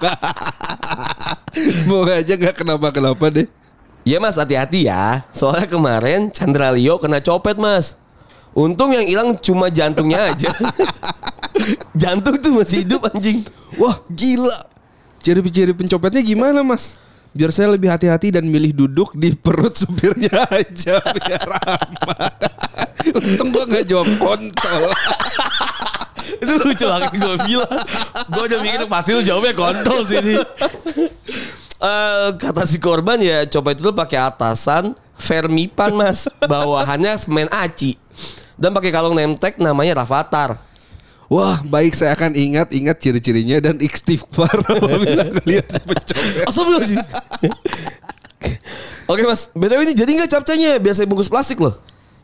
Semoga 1.79 2.19
aja 2.19 2.35
gak 2.35 2.59
kenapa-kenapa 2.59 3.31
deh. 3.31 3.47
Iya 4.03 4.19
mas 4.19 4.35
hati-hati 4.35 4.91
ya. 4.91 5.23
Soalnya 5.31 5.71
kemarin 5.71 6.27
Chandra 6.35 6.75
Leo 6.75 6.99
kena 6.99 7.23
copet 7.23 7.55
mas. 7.55 7.95
Untung 8.53 8.93
yang 8.93 9.05
hilang 9.09 9.33
cuma 9.41 9.73
jantungnya 9.73 10.29
aja. 10.29 10.53
Jantung 12.01 12.37
tuh 12.37 12.61
masih 12.61 12.85
hidup 12.85 13.09
anjing. 13.09 13.41
Wah 13.81 13.97
gila. 14.13 14.69
Ciri-ciri 15.25 15.73
pencopetnya 15.73 16.21
gimana 16.21 16.61
mas? 16.61 17.01
Biar 17.33 17.49
saya 17.49 17.73
lebih 17.73 17.89
hati-hati 17.89 18.29
dan 18.29 18.45
milih 18.45 18.77
duduk 18.77 19.17
di 19.17 19.33
perut 19.33 19.73
supirnya 19.73 20.45
aja 20.53 21.01
biar 21.01 21.49
aman. 21.49 22.33
Untung 23.17 23.49
gua 23.49 23.65
gak 23.65 23.85
jawab 23.89 24.09
kontol. 24.21 24.83
Itu 26.43 26.53
lucu 26.61 26.85
banget 26.85 27.11
gue 27.17 27.35
bilang. 27.49 27.79
Gue 28.29 28.43
udah 28.47 28.59
mikir 28.61 28.85
pasti 28.85 29.11
lu 29.17 29.25
jawabnya 29.25 29.53
kontol 29.57 29.99
sih 30.05 30.21
ini. 30.21 30.35
Eh, 31.83 32.27
kata 32.37 32.63
si 32.63 32.77
korban 32.79 33.19
ya 33.19 33.43
coba 33.49 33.75
itu 33.75 33.91
pakai 33.91 34.19
atasan 34.23 34.95
Vermipan 35.19 35.91
mas, 35.91 36.31
bawahannya 36.47 37.19
semen 37.19 37.51
aci 37.51 37.99
dan 38.57 38.71
pakai 38.73 38.91
kalung 38.93 39.17
nemtek 39.17 39.57
namanya 39.57 40.03
Rafathar. 40.03 40.57
Wah 41.31 41.63
baik 41.65 41.97
saya 41.97 42.13
akan 42.13 42.37
ingat-ingat 42.37 42.99
ciri-cirinya 42.99 43.57
dan 43.57 43.81
istighfar 43.81 44.53
apabila 44.53 45.33
si 45.33 45.57
pencopet. 45.81 46.45
Sih. 46.85 46.99
Oke 49.09 49.23
mas, 49.25 49.49
btw 49.51 49.81
ini 49.83 49.93
jadi 49.97 50.11
nggak 50.21 50.31
capcanya? 50.31 50.71
Biasa 50.77 51.09
bungkus 51.09 51.31
plastik 51.31 51.59
loh. 51.59 51.75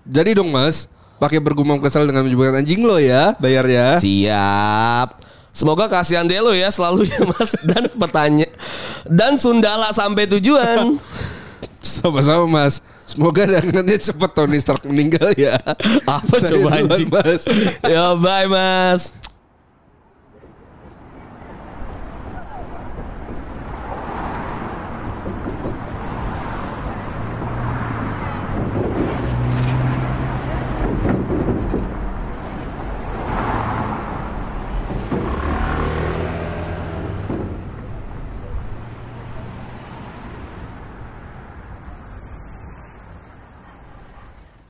Jadi 0.06 0.38
dong 0.38 0.54
mas, 0.54 0.88
pakai 1.20 1.42
bergumam 1.42 1.82
kesal 1.82 2.08
dengan 2.08 2.24
menyebutkan 2.24 2.62
anjing 2.64 2.82
lo 2.86 3.02
ya, 3.02 3.36
bayar 3.42 3.66
ya. 3.68 4.00
Siap. 4.00 5.20
Semoga 5.50 5.92
kasihan 5.92 6.24
deh 6.24 6.40
lo 6.40 6.56
ya 6.56 6.72
selalu 6.72 7.10
ya 7.10 7.20
mas 7.26 7.52
dan 7.66 7.84
petanya 7.92 8.48
dan 9.10 9.36
Sundala 9.36 9.92
sampai 9.92 10.30
tujuan. 10.38 10.96
Sama-sama 11.82 12.48
mas. 12.48 12.80
Semoga 13.10 13.42
dagangannya 13.50 13.98
cepet 13.98 14.30
Tony 14.38 14.62
Stark 14.62 14.86
meninggal 14.86 15.34
ya. 15.34 15.58
Apa 16.06 16.36
Saya 16.38 16.62
coba 16.62 16.70
anjing? 16.78 17.10
mas. 17.10 17.42
Yo 17.90 18.06
bye 18.22 18.46
mas. 18.46 19.18